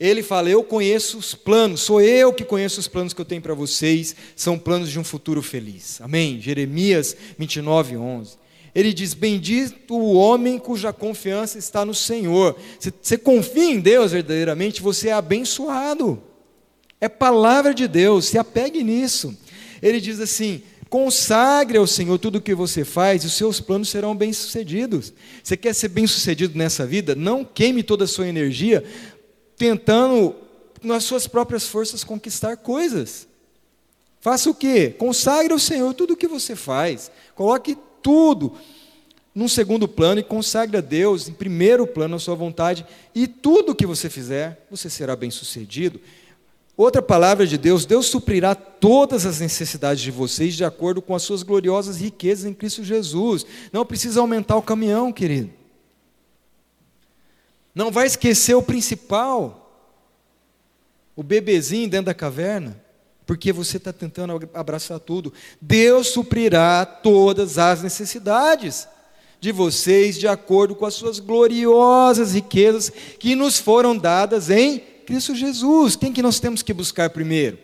Ele 0.00 0.20
fala: 0.20 0.50
Eu 0.50 0.64
conheço 0.64 1.18
os 1.18 1.34
planos, 1.34 1.82
sou 1.82 2.00
eu 2.00 2.32
que 2.32 2.44
conheço 2.44 2.80
os 2.80 2.88
planos 2.88 3.12
que 3.12 3.20
eu 3.20 3.24
tenho 3.24 3.40
para 3.40 3.54
vocês, 3.54 4.16
são 4.34 4.58
planos 4.58 4.90
de 4.90 4.98
um 4.98 5.04
futuro 5.04 5.40
feliz. 5.40 6.00
Amém? 6.00 6.40
Jeremias 6.40 7.16
29, 7.38 7.96
11. 7.96 8.41
Ele 8.74 8.92
diz: 8.92 9.14
Bendito 9.14 9.94
o 9.94 10.14
homem 10.14 10.58
cuja 10.58 10.92
confiança 10.92 11.58
está 11.58 11.84
no 11.84 11.94
Senhor. 11.94 12.56
Se 12.78 12.92
você 13.00 13.18
confia 13.18 13.70
em 13.70 13.80
Deus 13.80 14.12
verdadeiramente, 14.12 14.80
você 14.80 15.08
é 15.08 15.12
abençoado. 15.12 16.22
É 17.00 17.08
palavra 17.08 17.74
de 17.74 17.88
Deus, 17.88 18.26
se 18.26 18.38
apegue 18.38 18.82
nisso. 18.82 19.36
Ele 19.82 20.00
diz 20.00 20.20
assim: 20.20 20.62
consagre 20.88 21.78
ao 21.78 21.86
Senhor 21.86 22.18
tudo 22.18 22.36
o 22.36 22.40
que 22.40 22.54
você 22.54 22.84
faz 22.84 23.24
e 23.24 23.26
os 23.26 23.32
seus 23.34 23.60
planos 23.60 23.88
serão 23.88 24.14
bem-sucedidos. 24.14 25.12
Você 25.42 25.56
quer 25.56 25.74
ser 25.74 25.88
bem-sucedido 25.88 26.56
nessa 26.56 26.86
vida? 26.86 27.14
Não 27.14 27.44
queime 27.44 27.82
toda 27.82 28.04
a 28.04 28.06
sua 28.06 28.28
energia 28.28 28.84
tentando, 29.56 30.34
nas 30.82 31.04
suas 31.04 31.26
próprias 31.26 31.66
forças, 31.66 32.04
conquistar 32.04 32.56
coisas. 32.56 33.26
Faça 34.20 34.50
o 34.50 34.54
quê? 34.54 34.94
Consagre 34.96 35.52
ao 35.52 35.58
Senhor 35.58 35.92
tudo 35.94 36.12
o 36.12 36.16
que 36.16 36.28
você 36.28 36.54
faz. 36.54 37.10
Coloque 37.34 37.76
tudo 38.02 38.54
num 39.34 39.48
segundo 39.48 39.88
plano 39.88 40.20
e 40.20 40.24
consagre 40.24 40.76
a 40.76 40.80
Deus 40.80 41.28
em 41.28 41.32
primeiro 41.32 41.86
plano 41.86 42.16
a 42.16 42.18
sua 42.18 42.34
vontade. 42.34 42.84
E 43.14 43.26
tudo 43.26 43.72
o 43.72 43.74
que 43.74 43.86
você 43.86 44.10
fizer, 44.10 44.66
você 44.70 44.90
será 44.90 45.16
bem 45.16 45.30
sucedido. 45.30 46.00
Outra 46.76 47.02
palavra 47.02 47.46
de 47.46 47.56
Deus: 47.56 47.86
Deus 47.86 48.06
suprirá 48.06 48.54
todas 48.54 49.24
as 49.24 49.40
necessidades 49.40 50.02
de 50.02 50.10
vocês 50.10 50.54
de 50.54 50.64
acordo 50.64 51.00
com 51.00 51.14
as 51.14 51.22
suas 51.22 51.42
gloriosas 51.42 51.98
riquezas 51.98 52.44
em 52.44 52.54
Cristo 52.54 52.82
Jesus. 52.82 53.46
Não 53.72 53.86
precisa 53.86 54.20
aumentar 54.20 54.56
o 54.56 54.62
caminhão, 54.62 55.12
querido. 55.12 55.50
Não 57.74 57.90
vai 57.90 58.06
esquecer 58.06 58.54
o 58.54 58.62
principal, 58.62 59.70
o 61.16 61.22
bebezinho 61.22 61.88
dentro 61.88 62.06
da 62.06 62.14
caverna, 62.14 62.81
porque 63.32 63.50
você 63.50 63.78
está 63.78 63.94
tentando 63.94 64.46
abraçar 64.52 65.00
tudo. 65.00 65.32
Deus 65.58 66.08
suprirá 66.08 66.84
todas 66.84 67.56
as 67.56 67.82
necessidades 67.82 68.86
de 69.40 69.50
vocês 69.50 70.18
de 70.18 70.28
acordo 70.28 70.74
com 70.74 70.84
as 70.84 70.92
suas 70.92 71.18
gloriosas 71.18 72.34
riquezas 72.34 72.92
que 73.18 73.34
nos 73.34 73.58
foram 73.58 73.96
dadas 73.96 74.50
em 74.50 74.80
Cristo 75.06 75.34
Jesus. 75.34 75.96
Quem 75.96 76.12
que 76.12 76.20
nós 76.20 76.38
temos 76.40 76.62
que 76.62 76.74
buscar 76.74 77.08
primeiro? 77.08 77.56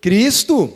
Cristo, 0.00 0.74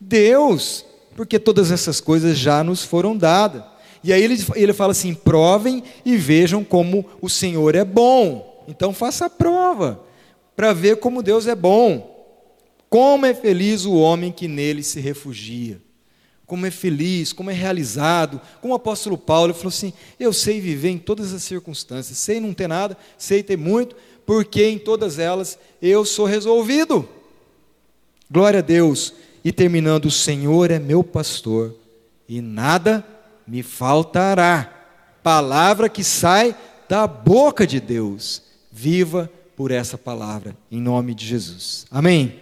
Deus, 0.00 0.84
porque 1.14 1.38
todas 1.38 1.70
essas 1.70 2.00
coisas 2.00 2.36
já 2.36 2.64
nos 2.64 2.82
foram 2.82 3.16
dadas. 3.16 3.62
E 4.02 4.12
aí 4.12 4.20
ele, 4.20 4.44
ele 4.56 4.72
fala 4.72 4.90
assim: 4.90 5.14
provem 5.14 5.84
e 6.04 6.16
vejam 6.16 6.64
como 6.64 7.06
o 7.22 7.30
Senhor 7.30 7.76
é 7.76 7.84
bom. 7.84 8.64
Então 8.66 8.92
faça 8.92 9.26
a 9.26 9.30
prova, 9.30 10.00
para 10.56 10.72
ver 10.72 10.96
como 10.96 11.22
Deus 11.22 11.46
é 11.46 11.54
bom. 11.54 12.13
Como 12.94 13.26
é 13.26 13.34
feliz 13.34 13.84
o 13.84 13.94
homem 13.94 14.30
que 14.30 14.46
nele 14.46 14.80
se 14.84 15.00
refugia. 15.00 15.82
Como 16.46 16.64
é 16.64 16.70
feliz, 16.70 17.32
como 17.32 17.50
é 17.50 17.52
realizado. 17.52 18.40
Como 18.60 18.72
o 18.72 18.76
apóstolo 18.76 19.18
Paulo 19.18 19.52
falou 19.52 19.70
assim: 19.70 19.92
Eu 20.16 20.32
sei 20.32 20.60
viver 20.60 20.90
em 20.90 20.98
todas 20.98 21.34
as 21.34 21.42
circunstâncias, 21.42 22.16
sei 22.18 22.38
não 22.38 22.54
ter 22.54 22.68
nada, 22.68 22.96
sei 23.18 23.42
ter 23.42 23.58
muito, 23.58 23.96
porque 24.24 24.64
em 24.64 24.78
todas 24.78 25.18
elas 25.18 25.58
eu 25.82 26.04
sou 26.04 26.24
resolvido. 26.24 27.08
Glória 28.30 28.60
a 28.60 28.62
Deus. 28.62 29.12
e 29.44 29.50
terminando: 29.50 30.04
O 30.04 30.10
Senhor 30.12 30.70
é 30.70 30.78
meu 30.78 31.02
pastor 31.02 31.74
e 32.28 32.40
nada 32.40 33.04
me 33.44 33.64
faltará. 33.64 34.72
Palavra 35.20 35.88
que 35.88 36.04
sai 36.04 36.54
da 36.88 37.08
boca 37.08 37.66
de 37.66 37.80
Deus. 37.80 38.40
Viva 38.70 39.28
por 39.56 39.72
essa 39.72 39.98
palavra, 39.98 40.56
em 40.70 40.80
nome 40.80 41.12
de 41.12 41.26
Jesus. 41.26 41.86
Amém. 41.90 42.32